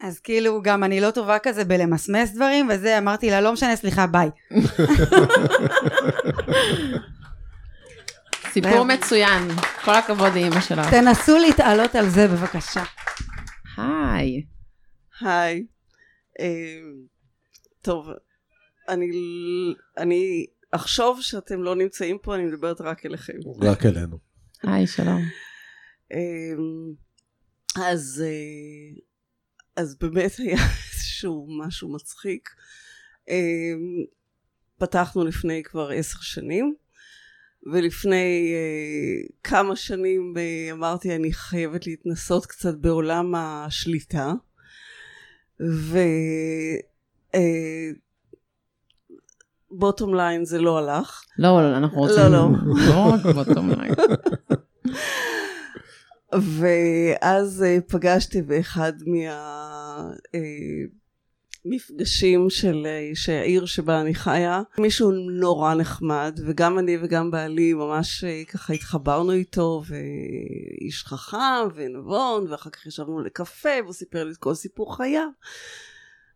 אז 0.00 0.18
כאילו 0.18 0.62
גם 0.62 0.85
אני 0.85 1.00
לא 1.00 1.11
טובה 1.11 1.38
כזה 1.38 1.64
בלמסמס 1.64 2.31
דברים 2.31 2.68
וזה 2.70 2.98
אמרתי 2.98 3.31
לה 3.31 3.40
לא 3.40 3.53
משנה 3.53 3.76
סליחה 3.76 4.07
ביי 4.07 4.31
סיפור 8.52 8.84
מצוין. 8.84 9.48
כל 9.84 9.94
הכבוד 9.94 10.32
לאמא 10.34 10.60
שלך. 10.60 10.90
תנסו 10.90 11.38
להתעלות 11.38 11.94
על 11.94 12.08
זה 12.08 12.28
בבקשה 12.28 12.82
היי. 13.76 14.46
היי. 15.20 15.66
אה, 16.40 16.80
טוב, 17.82 18.08
אני, 18.88 19.06
אני 19.98 20.46
אחשוב 20.70 21.22
שאתם 21.22 21.62
לא 21.62 21.76
נמצאים 21.76 22.18
פה, 22.22 22.34
אני 22.34 22.44
מדברת 22.44 22.80
רק 22.80 23.06
אליכם. 23.06 23.38
רק 23.62 23.86
אלינו. 23.86 24.18
היי, 24.62 24.86
שלום. 24.86 25.22
אה, 26.12 26.52
אז, 27.90 28.24
אה, 28.26 29.00
אז 29.76 29.96
באמת 30.00 30.36
היה 30.38 30.56
איזשהו 30.92 31.46
משהו 31.66 31.94
מצחיק. 31.94 32.50
פתחנו 34.78 35.24
לפני 35.24 35.62
כבר 35.62 35.90
עשר 35.90 36.18
שנים. 36.20 36.74
ולפני 37.66 38.54
uh, 38.54 39.32
כמה 39.44 39.76
שנים 39.76 40.34
uh, 40.36 40.72
אמרתי 40.72 41.16
אני 41.16 41.32
חייבת 41.32 41.86
להתנסות 41.86 42.46
קצת 42.46 42.74
בעולם 42.74 43.34
השליטה 43.34 44.32
ו... 45.60 45.98
bottom 49.70 50.14
uh, 50.14 50.16
line 50.16 50.44
זה 50.44 50.60
לא 50.60 50.78
הלך. 50.78 51.22
לא, 51.38 51.76
אנחנו 51.76 51.98
רוצים... 51.98 52.16
לא, 52.18 52.30
לא. 52.30 52.48
לא 52.88 53.14
רק 53.14 53.34
bottom 53.34 53.70
line. 53.70 53.94
ואז 56.32 57.64
uh, 57.64 57.92
פגשתי 57.92 58.42
באחד 58.42 58.92
מה... 59.06 60.11
uh, 60.26 60.99
מפגשים 61.64 62.50
של 62.50 62.86
העיר 63.28 63.66
שבה 63.66 64.00
אני 64.00 64.14
חיה. 64.14 64.62
מישהו 64.78 65.11
נורא 65.12 65.74
נחמד 65.74 66.40
וגם 66.46 66.78
אני 66.78 66.98
וגם 67.02 67.30
בעלי 67.30 67.74
ממש 67.74 68.24
ככה 68.48 68.72
התחברנו 68.72 69.32
איתו 69.32 69.82
ואיש 69.86 71.04
חכם 71.04 71.68
ונבון 71.74 72.46
ואחר 72.52 72.70
כך 72.70 72.86
ישבנו 72.86 73.20
לקפה 73.20 73.68
והוא 73.82 73.92
סיפר 73.92 74.24
לי 74.24 74.32
את 74.32 74.36
כל 74.36 74.54
סיפור 74.54 74.96
חייו. 74.96 75.28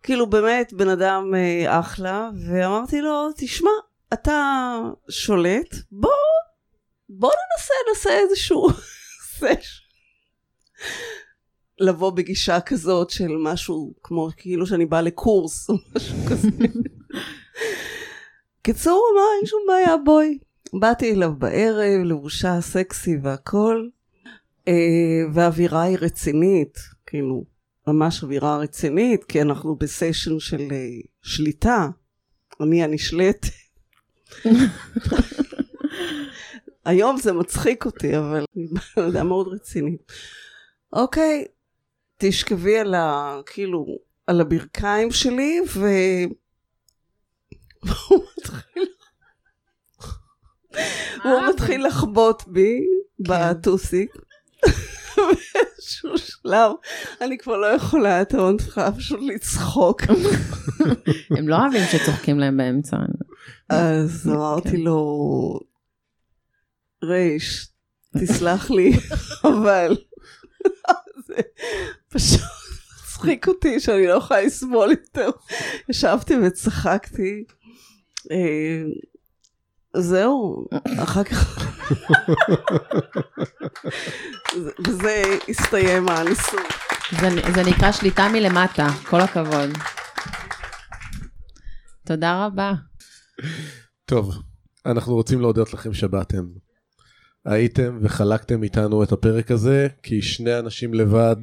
כאילו 0.03 0.27
באמת 0.27 0.73
בן 0.73 0.89
אדם 0.89 1.35
אחלה 1.67 2.31
ואמרתי 2.47 3.01
לו 3.01 3.29
תשמע 3.37 3.71
אתה 4.13 4.81
שולט 5.09 5.75
בוא 5.91 6.11
בוא 7.09 7.31
ננסה 7.31 7.75
ננסה 7.89 8.19
איזשהו 8.19 8.69
סש 9.39 9.85
לבוא 11.85 12.11
בגישה 12.11 12.61
כזאת 12.61 13.11
של 13.11 13.37
משהו 13.43 13.95
כמו 14.03 14.29
כאילו 14.37 14.67
שאני 14.67 14.87
באה 14.87 15.03
לקורס 15.03 15.71
או 15.71 15.75
משהו 15.97 16.17
כזה. 16.29 16.49
קיצור 18.63 18.93
הוא 18.93 19.17
אמר 19.19 19.27
אין 19.39 19.47
שום 19.47 19.61
בעיה 19.69 19.97
בואי. 20.05 20.39
באתי 20.81 21.13
אליו 21.13 21.33
בערב 21.39 22.05
לבושה 22.05 22.61
סקסי 22.61 23.17
והכל 23.23 23.89
אה, 24.69 24.73
והאווירה 25.35 25.83
היא 25.83 25.99
רצינית, 26.01 26.79
כאילו, 27.07 27.45
ממש 27.87 28.23
אווירה 28.23 28.59
רצינית, 28.59 29.25
כי 29.25 29.43
אנחנו 29.43 29.77
בסשן 29.77 30.39
של 30.39 30.69
אה, 30.73 30.89
שליטה. 31.23 31.89
אני 32.61 32.85
הנשלט. 32.85 33.47
היום 36.85 37.17
זה 37.17 37.33
מצחיק 37.33 37.87
אותי, 37.87 38.19
אבל 38.19 38.45
אני 38.99 39.23
מאוד 39.23 39.49
רציני. 39.49 39.97
אוקיי, 40.93 41.45
תשכבי 42.29 42.79
על 42.79 42.95
ה... 42.95 43.37
כאילו, 43.47 43.87
על 44.27 44.41
הברכיים 44.41 45.11
שלי, 45.11 45.61
ו... 45.75 45.87
והוא 47.83 48.25
מתחיל... 48.39 48.85
הוא 51.25 51.41
מתחיל 51.51 51.87
לחבוט 51.87 52.43
בי 52.47 52.81
בטוסיק. 53.21 54.17
באיזשהו 55.17 56.19
שלב, 56.19 56.73
אני 57.21 57.39
כבר 57.39 57.57
לא 57.57 57.67
יכולה, 57.67 58.23
אתה 58.23 58.37
לא 58.37 58.53
צריכה 58.59 58.93
פשוט 58.93 59.21
לצחוק. 59.23 60.03
הם 61.39 61.49
לא 61.49 61.57
אוהבים 61.57 61.83
שצוחקים 61.93 62.39
להם 62.39 62.57
באמצע. 62.57 62.97
אז 63.69 64.29
אמרתי 64.35 64.77
לו, 64.77 65.61
רייש, 67.03 67.69
תסלח 68.19 68.71
לי, 68.71 68.93
אבל 69.45 69.97
פשוט 72.15 72.41
מצחיק 73.03 73.49
אותי 73.49 73.81
שאני 73.81 74.07
לא 74.07 74.13
יכולה 74.13 74.41
לסבול 74.41 74.91
יותר. 74.91 75.31
ישבתי 75.89 76.35
וצחקתי. 76.37 77.45
אה, 78.31 78.83
זהו, 79.97 80.67
אחר 80.99 81.25
כך... 81.25 81.69
וזה 84.87 85.23
הסתיים 85.49 86.09
הניסוי. 86.09 86.61
זה, 87.21 87.29
זה 87.55 87.63
נקרא 87.71 87.93
שליטה 87.93 88.29
מלמטה, 88.33 88.89
כל 89.07 89.21
הכבוד. 89.21 89.71
תודה 92.07 92.47
רבה. 92.47 92.73
טוב, 94.05 94.35
אנחנו 94.87 95.15
רוצים 95.15 95.41
להודות 95.41 95.75
לכם 95.75 95.95
שבאתם. 95.95 96.45
הייתם 97.45 97.99
וחלקתם 98.03 98.63
איתנו 98.63 99.03
את 99.03 99.13
הפרק 99.13 99.51
הזה, 99.51 99.89
כי 100.03 100.23
שני 100.23 100.59
אנשים 100.59 100.95
לבד 100.95 101.37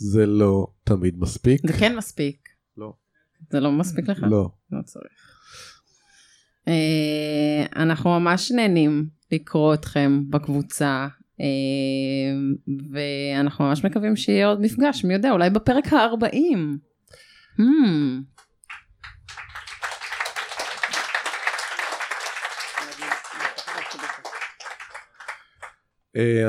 זה 0.00 0.26
לא 0.26 0.66
תמיד 0.84 1.18
מספיק. 1.18 1.66
זה 1.66 1.72
כן 1.72 1.96
מספיק. 1.96 2.48
לא. 2.76 2.92
זה 3.50 3.60
לא 3.60 3.72
מספיק 3.72 4.08
לך? 4.08 4.22
לא. 4.30 4.50
לא 4.72 4.82
צריך. 4.82 5.36
אה, 6.68 7.66
אנחנו 7.76 8.20
ממש 8.20 8.52
נהנים 8.52 9.08
לקרוא 9.32 9.74
אתכם 9.74 10.22
בקבוצה, 10.30 11.08
אה, 11.40 11.46
ואנחנו 12.90 13.64
ממש 13.64 13.84
מקווים 13.84 14.16
שיהיה 14.16 14.46
עוד 14.46 14.60
מפגש, 14.60 15.04
מי 15.04 15.14
יודע, 15.14 15.30
אולי 15.30 15.50
בפרק 15.50 15.92
ה-40. 15.92 16.58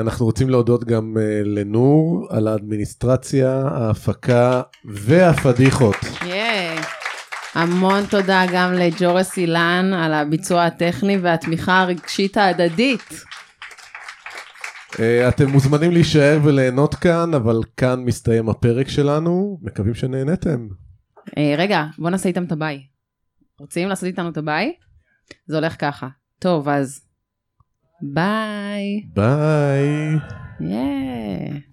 אנחנו 0.00 0.26
רוצים 0.26 0.50
להודות 0.50 0.84
גם 0.84 1.16
אה, 1.20 1.42
לנור 1.44 2.26
על 2.30 2.48
האדמיניסטרציה, 2.48 3.62
ההפקה 3.68 4.62
והפדיחות. 4.84 5.96
המון 7.54 8.06
תודה 8.10 8.42
גם 8.52 8.72
לג'ורס 8.72 9.36
אילן 9.36 9.92
על 9.94 10.14
הביצוע 10.14 10.64
הטכני 10.64 11.18
והתמיכה 11.18 11.80
הרגשית 11.80 12.36
ההדדית. 12.36 13.24
אה, 15.00 15.28
אתם 15.28 15.48
מוזמנים 15.48 15.92
להישאר 15.92 16.38
וליהנות 16.44 16.94
כאן, 16.94 17.34
אבל 17.34 17.60
כאן 17.76 18.00
מסתיים 18.00 18.48
הפרק 18.48 18.88
שלנו, 18.88 19.58
מקווים 19.62 19.94
שנהנתם. 19.94 20.68
אה, 21.38 21.54
רגע, 21.58 21.84
בוא 21.98 22.10
נעשה 22.10 22.28
איתם 22.28 22.44
את 22.44 22.52
הביי. 22.52 22.82
רוצים 23.60 23.88
לעשות 23.88 24.04
איתנו 24.04 24.28
את 24.28 24.36
הביי? 24.36 24.72
זה 25.46 25.56
הולך 25.56 25.76
ככה. 25.78 26.08
טוב, 26.38 26.68
אז 26.68 27.00
ביי. 28.02 29.06
ביי. 29.14 30.18
Yeah. 30.60 31.71